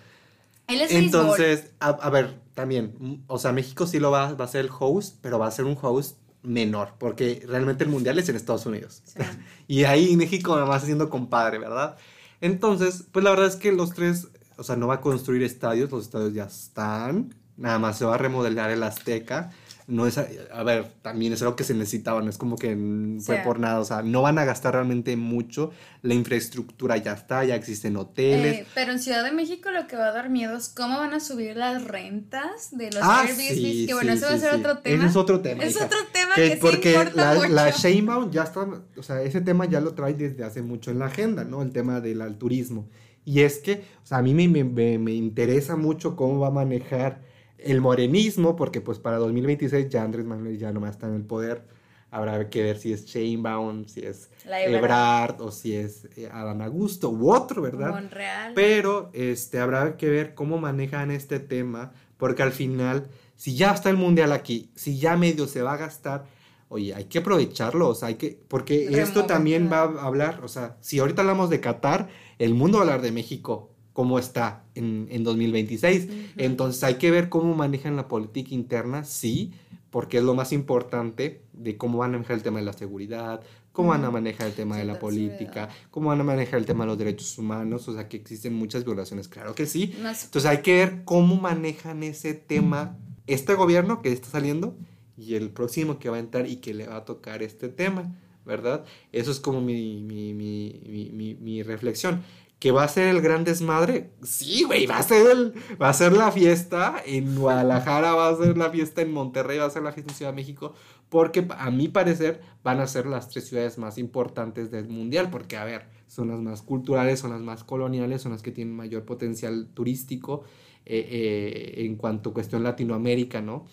Él 0.67 0.82
es 0.82 0.91
Entonces, 0.91 1.71
a, 1.80 2.10
ver, 2.10 2.39
también, 2.54 3.23
o 3.28 3.38
sea, 3.39 3.52
México 3.52 3.88
sí 3.88 3.99
lo 3.99 4.12
va, 4.12 4.34
va, 4.34 4.45
a 4.45 4.47
ser 4.47 4.65
el 4.65 4.71
host, 4.78 5.17
pero 5.21 5.39
va 5.39 5.47
a 5.47 5.52
ser 5.52 5.65
un 5.65 5.78
host 5.82 6.17
menor, 6.43 6.93
porque 6.97 7.43
realmente 7.47 7.84
el 7.84 7.89
mundial 7.89 8.19
es 8.19 8.30
en 8.30 8.36
Estados 8.36 8.65
Unidos. 8.65 9.04
y 9.67 9.84
ahí 9.84 10.15
México 10.15 10.56
nada 10.56 10.67
más 10.67 10.84
haciendo 10.84 11.10
compadre, 11.10 11.58
¿verdad? 11.58 11.97
Entonces, 12.41 13.06
pues 13.12 13.23
la 13.23 13.32
verdad 13.32 13.47
es 13.47 13.56
que 13.56 13.71
los 13.71 13.93
tres, 13.93 14.30
o 14.59 14.63
sea, 14.63 14.75
no 14.75 14.87
va 14.87 14.95
a 14.95 15.01
construir 15.01 15.41
estadios, 15.43 15.89
los 15.89 16.05
estadios 16.05 16.33
ya 16.33 16.43
están, 16.43 17.33
nada 17.57 17.79
más 17.79 17.97
se 17.97 18.05
va 18.05 18.15
a 18.15 18.17
remodelar 18.17 18.69
el 18.71 18.83
Azteca 18.83 19.51
no 19.89 20.06
es, 20.06 20.17
a 20.17 20.63
ver, 20.63 20.86
también 21.02 21.34
es 21.34 21.41
algo 21.41 21.56
que 21.56 21.63
se 21.63 21.73
necesitaba, 21.73 22.21
no 22.21 22.30
es 22.30 22.38
como 22.38 22.56
que 22.56 22.78
fue 23.21 23.38
por 23.38 23.60
nada, 23.60 23.80
o 23.80 23.86
sea, 23.86 24.04
no 24.04 24.21
van 24.21 24.38
a 24.38 24.45
gastar 24.45 24.75
realmente 24.75 25.17
mucho, 25.17 25.71
la 26.04 26.13
infraestructura 26.13 26.95
ya 26.97 27.13
está, 27.13 27.43
ya 27.43 27.56
existen 27.56 27.97
hoteles. 27.97 28.60
Eh, 28.60 28.67
pero 28.75 28.91
en 28.91 28.99
Ciudad 28.99 29.23
de 29.23 29.32
México 29.32 29.71
lo 29.71 29.88
que 29.88 29.95
va 29.95 30.08
a 30.08 30.12
dar 30.12 30.30
miedo 30.30 30.56
es 30.56 30.69
cómo 30.69 30.99
van 30.99 31.13
a 31.13 31.19
subir 31.19 31.58
las 31.58 31.84
rentas 31.84 32.69
de 32.71 32.91
los 32.91 33.02
ah, 33.02 33.25
Airbnb, 33.28 33.88
que 33.88 33.93
bueno, 33.93 34.13
eso 34.13 34.28
va 34.28 34.34
a 34.34 34.38
ser 34.38 34.54
otro 34.54 34.78
tema. 34.78 35.06
Es 35.06 35.15
otro 35.15 35.41
tema. 35.41 35.63
Es 35.63 35.75
otro 35.75 35.97
tema 36.13 36.36
que, 36.36 36.58
porque 36.62 36.91
sí 36.91 36.95
importa 36.95 37.34
la, 37.34 37.34
mucho. 37.34 37.54
la 37.54 37.69
Sheinbaum 37.71 38.32
ya 38.32 38.43
está, 38.43 38.67
o 38.95 39.04
sea, 39.04 39.21
ese 39.23 39.41
tema 39.41 39.65
ya 39.65 39.82
lo 39.82 39.95
trae 39.95 40.13
desde 40.13 40.43
hace 40.43 40.62
mucho 40.62 40.91
en 40.91 40.99
la 40.99 41.08
agenda, 41.08 41.43
¿no? 41.43 41.63
El 41.63 41.71
tema 41.71 41.99
del 41.99 42.38
turismo. 42.38 42.88
Y 43.25 43.41
es 43.41 43.58
que, 43.58 43.84
o 44.04 44.06
sea, 44.06 44.19
a 44.19 44.21
mí 44.21 44.34
me, 44.34 44.47
me, 44.63 44.99
me 44.99 45.13
interesa 45.13 45.75
mucho 45.75 46.15
cómo 46.15 46.39
va 46.39 46.47
a 46.47 46.52
manejar 46.52 47.28
el 47.63 47.81
morenismo, 47.81 48.55
porque 48.55 48.81
pues 48.81 48.99
para 48.99 49.17
2026 49.17 49.89
ya 49.89 50.03
Andrés 50.03 50.25
Manuel 50.25 50.57
ya 50.57 50.71
no 50.71 50.79
más 50.79 50.91
está 50.91 51.07
en 51.07 51.15
el 51.15 51.23
poder. 51.23 51.63
Habrá 52.11 52.49
que 52.49 52.63
ver 52.63 52.77
si 52.79 52.91
es 52.91 53.05
Sheinbaum, 53.05 53.85
si 53.85 54.01
es 54.01 54.31
Ebrard 54.45 55.41
o 55.41 55.51
si 55.51 55.75
es 55.75 56.07
eh, 56.17 56.27
Adán 56.31 56.61
Augusto 56.63 57.11
u 57.11 57.31
otro, 57.31 57.61
¿verdad? 57.61 57.91
Monreal. 57.91 58.53
Pero 58.55 59.11
este, 59.13 59.59
habrá 59.59 59.95
que 59.95 60.09
ver 60.09 60.33
cómo 60.33 60.57
manejan 60.57 61.11
este 61.11 61.39
tema, 61.39 61.91
porque 62.17 62.41
al 62.41 62.51
final, 62.51 63.07
si 63.35 63.55
ya 63.55 63.73
está 63.73 63.91
el 63.91 63.97
mundial 63.97 64.31
aquí, 64.31 64.71
si 64.75 64.97
ya 64.97 65.17
medio 65.17 65.45
se 65.45 65.61
va 65.61 65.73
a 65.73 65.77
gastar, 65.77 66.25
oye, 66.69 66.95
hay 66.95 67.05
que 67.05 67.19
aprovecharlo, 67.19 67.89
o 67.89 67.95
sea, 67.95 68.07
hay 68.07 68.15
que, 68.15 68.39
porque 68.47 68.87
esto 68.99 69.25
también 69.25 69.69
va 69.71 69.81
a 69.81 70.05
hablar, 70.05 70.41
o 70.43 70.47
sea, 70.47 70.77
si 70.81 70.97
ahorita 70.97 71.21
hablamos 71.21 71.51
de 71.51 71.59
Qatar, 71.59 72.07
el 72.39 72.55
mundo 72.55 72.77
va 72.77 72.83
a 72.83 72.87
hablar 72.87 73.01
de 73.03 73.11
México, 73.11 73.69
cómo 73.99 74.17
está 74.17 74.63
en, 74.75 75.09
en 75.12 75.25
2026. 75.25 76.07
Entonces 76.38 76.81
hay 76.85 76.95
que 76.95 77.12
ver 77.12 77.27
cómo 77.27 77.53
manejan 77.53 77.97
la 77.97 78.07
política 78.07 78.55
interna, 78.55 79.03
sí, 79.03 79.51
porque 79.89 80.19
es 80.19 80.23
lo 80.23 80.35
más 80.35 80.53
importante 80.53 81.41
de 81.51 81.75
cómo 81.75 81.97
van 81.97 82.12
a 82.12 82.13
manejar 82.13 82.38
el 82.38 82.43
tema 82.43 82.59
de 82.59 82.65
la 82.65 82.71
seguridad, 82.71 83.41
cómo 83.73 83.89
van 83.89 84.05
a 84.05 84.09
manejar 84.09 84.47
el 84.47 84.53
tema 84.53 84.77
de 84.77 84.85
la 84.85 84.99
política, 84.99 85.67
cómo 85.91 86.07
van 86.07 86.21
a 86.21 86.23
manejar 86.23 86.59
el 86.59 86.65
tema 86.65 86.85
de 86.85 86.91
los 86.91 86.97
derechos 86.97 87.38
humanos, 87.38 87.89
o 87.89 87.93
sea 87.93 88.07
que 88.07 88.15
existen 88.15 88.53
muchas 88.53 88.85
violaciones, 88.85 89.27
claro 89.27 89.53
que 89.53 89.65
sí. 89.65 89.93
Entonces 89.97 90.45
hay 90.45 90.59
que 90.59 90.75
ver 90.75 91.01
cómo 91.03 91.35
manejan 91.35 92.01
ese 92.01 92.33
tema 92.33 92.95
este 93.27 93.53
gobierno 93.53 94.01
que 94.01 94.13
está 94.13 94.29
saliendo 94.29 94.77
y 95.17 95.35
el 95.35 95.49
próximo 95.49 95.99
que 95.99 96.09
va 96.09 96.15
a 96.15 96.21
entrar 96.21 96.47
y 96.47 96.55
que 96.55 96.73
le 96.73 96.88
va 96.88 96.95
a 96.95 97.03
tocar 97.03 97.43
este 97.43 97.67
tema, 97.67 98.15
¿verdad? 98.45 98.85
Eso 99.12 99.29
es 99.29 99.41
como 99.41 99.59
mi, 99.59 100.01
mi, 100.03 100.33
mi, 100.33 101.38
mi 101.41 101.63
reflexión 101.63 102.23
que 102.59 102.71
va 102.71 102.83
a 102.83 102.87
ser 102.89 103.07
el 103.07 103.21
gran 103.21 103.45
desmadre. 103.45 104.11
Sí, 104.21 104.63
güey, 104.63 104.85
va 104.85 104.97
a 104.97 105.03
ser 105.03 105.31
el, 105.31 105.53
va 105.81 105.89
a 105.89 105.93
ser 105.93 106.11
la 106.11 106.31
fiesta 106.31 107.01
en 107.05 107.35
Guadalajara, 107.35 108.13
va 108.13 108.29
a 108.29 108.35
ser 108.35 108.57
la 108.57 108.69
fiesta 108.69 109.01
en 109.01 109.13
Monterrey, 109.13 109.57
va 109.57 109.65
a 109.65 109.69
ser 109.69 109.81
la 109.81 109.93
fiesta 109.93 110.11
en 110.11 110.17
Ciudad 110.17 110.31
de 110.31 110.35
México, 110.35 110.73
porque 111.07 111.47
a 111.57 111.71
mi 111.71 111.87
parecer 111.87 112.41
van 112.61 112.81
a 112.81 112.87
ser 112.87 113.05
las 113.05 113.29
tres 113.29 113.47
ciudades 113.47 113.77
más 113.77 113.97
importantes 113.97 114.71
del 114.71 114.89
mundial, 114.89 115.29
porque 115.29 115.55
a 115.55 115.63
ver, 115.63 115.87
son 116.07 116.27
las 116.27 116.41
más 116.41 116.61
culturales, 116.61 117.19
son 117.19 117.31
las 117.31 117.41
más 117.41 117.63
coloniales, 117.63 118.21
son 118.21 118.33
las 118.33 118.41
que 118.41 118.51
tienen 118.51 118.75
mayor 118.75 119.05
potencial 119.05 119.69
turístico 119.73 120.43
eh, 120.85 121.07
eh, 121.09 121.85
en 121.85 121.95
cuanto 121.95 122.31
a 122.31 122.33
cuestión 122.33 122.63
Latinoamérica, 122.63 123.41
¿no? 123.41 123.67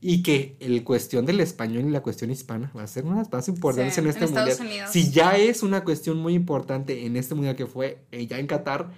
Y 0.00 0.22
que 0.22 0.56
el 0.60 0.84
cuestión 0.84 1.26
del 1.26 1.40
español 1.40 1.84
y 1.86 1.90
la 1.90 2.02
cuestión 2.02 2.30
hispana 2.30 2.70
va 2.76 2.84
a 2.84 2.86
ser 2.86 3.04
una 3.04 3.16
de 3.16 3.22
las 3.22 3.32
más 3.32 3.48
importantes 3.48 3.94
Sí, 3.94 4.00
en 4.00 4.06
este 4.06 4.24
en 4.26 4.32
mundial. 4.34 4.56
Unidos. 4.60 4.90
Si 4.92 5.10
ya 5.10 5.36
es 5.36 5.62
una 5.62 5.82
cuestión 5.82 6.18
muy 6.18 6.34
importante 6.34 7.04
en 7.06 7.16
este 7.16 7.34
mundial 7.34 7.56
que 7.56 7.66
fue 7.66 7.98
eh, 8.12 8.26
ya 8.26 8.38
en 8.38 8.46
Qatar, 8.46 8.90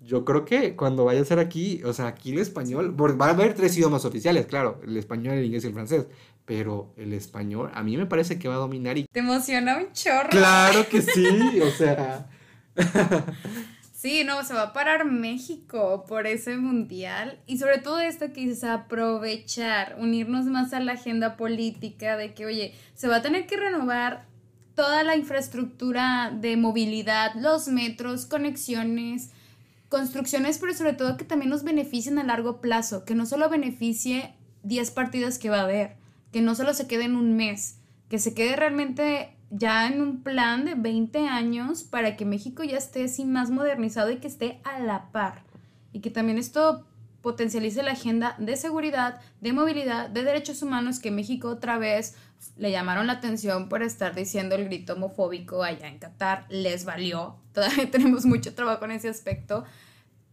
yo 0.00 0.24
creo 0.24 0.44
que 0.44 0.74
cuando 0.76 1.04
vaya 1.04 1.20
a 1.20 1.24
ser 1.24 1.38
aquí, 1.38 1.82
o 1.84 1.92
sea, 1.92 2.06
aquí 2.06 2.30
el 2.32 2.38
español, 2.38 2.94
porque 2.96 3.16
va 3.18 3.26
a 3.26 3.30
haber 3.30 3.52
tres 3.54 3.76
idiomas 3.76 4.04
oficiales, 4.04 4.46
claro, 4.46 4.80
el 4.86 4.96
español, 4.96 5.34
el 5.34 5.44
inglés 5.44 5.64
y 5.64 5.66
el 5.66 5.74
francés, 5.74 6.06
pero 6.44 6.92
el 6.96 7.12
español 7.12 7.70
a 7.74 7.82
mí 7.82 7.96
me 7.96 8.06
parece 8.06 8.38
que 8.38 8.48
va 8.48 8.54
a 8.54 8.58
dominar 8.58 8.96
y 8.96 9.04
Te 9.12 9.20
emociona 9.20 9.76
un 9.76 9.92
chorro. 9.92 10.30
claro 10.30 10.88
que 10.88 11.02
sí, 11.02 11.60
o 11.60 11.70
sea, 11.72 12.30
Sí, 13.98 14.22
no, 14.22 14.44
se 14.44 14.54
va 14.54 14.62
a 14.62 14.72
parar 14.72 15.06
México 15.06 16.04
por 16.06 16.28
ese 16.28 16.56
mundial. 16.56 17.40
Y 17.48 17.58
sobre 17.58 17.78
todo 17.78 17.98
esto 17.98 18.32
que 18.32 18.42
dices, 18.42 18.62
aprovechar, 18.62 19.96
unirnos 19.98 20.44
más 20.44 20.72
a 20.72 20.78
la 20.78 20.92
agenda 20.92 21.36
política 21.36 22.16
de 22.16 22.32
que, 22.32 22.46
oye, 22.46 22.74
se 22.94 23.08
va 23.08 23.16
a 23.16 23.22
tener 23.22 23.48
que 23.48 23.56
renovar 23.56 24.24
toda 24.76 25.02
la 25.02 25.16
infraestructura 25.16 26.30
de 26.32 26.56
movilidad, 26.56 27.34
los 27.34 27.66
metros, 27.66 28.24
conexiones, 28.26 29.30
construcciones, 29.88 30.58
pero 30.58 30.74
sobre 30.74 30.92
todo 30.92 31.16
que 31.16 31.24
también 31.24 31.50
nos 31.50 31.64
beneficien 31.64 32.20
a 32.20 32.22
largo 32.22 32.60
plazo, 32.60 33.04
que 33.04 33.16
no 33.16 33.26
solo 33.26 33.50
beneficie 33.50 34.32
10 34.62 34.92
partidos 34.92 35.38
que 35.38 35.50
va 35.50 35.58
a 35.58 35.64
haber, 35.64 35.96
que 36.30 36.40
no 36.40 36.54
solo 36.54 36.72
se 36.72 36.86
quede 36.86 37.06
en 37.06 37.16
un 37.16 37.34
mes, 37.34 37.80
que 38.08 38.20
se 38.20 38.32
quede 38.32 38.54
realmente 38.54 39.34
ya 39.50 39.86
en 39.86 40.00
un 40.00 40.22
plan 40.22 40.64
de 40.64 40.74
20 40.74 41.26
años 41.28 41.82
para 41.82 42.16
que 42.16 42.24
México 42.24 42.64
ya 42.64 42.76
esté 42.76 43.04
así 43.04 43.24
más 43.24 43.50
modernizado 43.50 44.10
y 44.10 44.18
que 44.18 44.28
esté 44.28 44.60
a 44.64 44.78
la 44.80 45.10
par. 45.10 45.42
Y 45.92 46.00
que 46.00 46.10
también 46.10 46.38
esto 46.38 46.86
potencialice 47.22 47.82
la 47.82 47.92
agenda 47.92 48.36
de 48.38 48.56
seguridad, 48.56 49.20
de 49.40 49.52
movilidad, 49.52 50.08
de 50.08 50.22
derechos 50.22 50.62
humanos, 50.62 50.98
que 50.98 51.10
México 51.10 51.48
otra 51.48 51.78
vez 51.78 52.14
le 52.56 52.70
llamaron 52.70 53.06
la 53.06 53.14
atención 53.14 53.68
por 53.68 53.82
estar 53.82 54.14
diciendo 54.14 54.54
el 54.54 54.66
grito 54.66 54.94
homofóbico 54.94 55.62
allá 55.62 55.88
en 55.88 55.98
Qatar, 55.98 56.46
les 56.48 56.84
valió. 56.84 57.36
Todavía 57.52 57.90
tenemos 57.90 58.24
mucho 58.24 58.54
trabajo 58.54 58.84
en 58.84 58.92
ese 58.92 59.08
aspecto. 59.08 59.64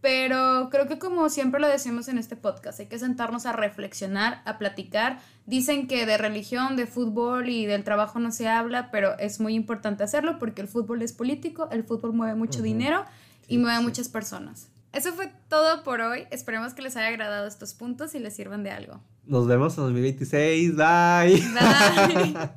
Pero 0.00 0.68
creo 0.70 0.86
que 0.86 0.98
como 0.98 1.28
siempre 1.30 1.58
lo 1.60 1.66
decimos 1.68 2.06
en 2.08 2.18
este 2.18 2.36
podcast, 2.36 2.78
hay 2.80 2.86
que 2.86 2.98
sentarnos 2.98 3.44
a 3.46 3.52
reflexionar, 3.52 4.42
a 4.44 4.58
platicar. 4.58 5.18
Dicen 5.46 5.88
que 5.88 6.06
de 6.06 6.16
religión, 6.18 6.76
de 6.76 6.86
fútbol 6.86 7.48
y 7.48 7.66
del 7.66 7.82
trabajo 7.82 8.18
no 8.20 8.30
se 8.30 8.46
habla, 8.48 8.90
pero 8.90 9.18
es 9.18 9.40
muy 9.40 9.54
importante 9.54 10.04
hacerlo 10.04 10.38
porque 10.38 10.60
el 10.62 10.68
fútbol 10.68 11.02
es 11.02 11.12
político, 11.12 11.68
el 11.72 11.82
fútbol 11.82 12.12
mueve 12.12 12.34
mucho 12.34 12.62
dinero 12.62 13.04
y 13.48 13.54
Sí, 13.54 13.58
mueve 13.58 13.76
a 13.76 13.78
sí. 13.80 13.84
muchas 13.84 14.08
personas. 14.08 14.68
Eso 14.92 15.12
fue 15.12 15.30
todo 15.48 15.82
por 15.82 16.00
hoy. 16.00 16.24
Esperemos 16.30 16.72
que 16.74 16.82
les 16.82 16.96
haya 16.96 17.08
agradado 17.08 17.46
estos 17.46 17.74
puntos 17.74 18.14
y 18.14 18.18
les 18.18 18.34
sirvan 18.36 18.62
de 18.62 18.70
algo. 18.70 19.00
nos 19.24 19.46
vemos 19.46 19.76
en 19.76 19.84
2026, 19.84 20.76
bye. 20.76 21.42
Bye. 21.52 22.48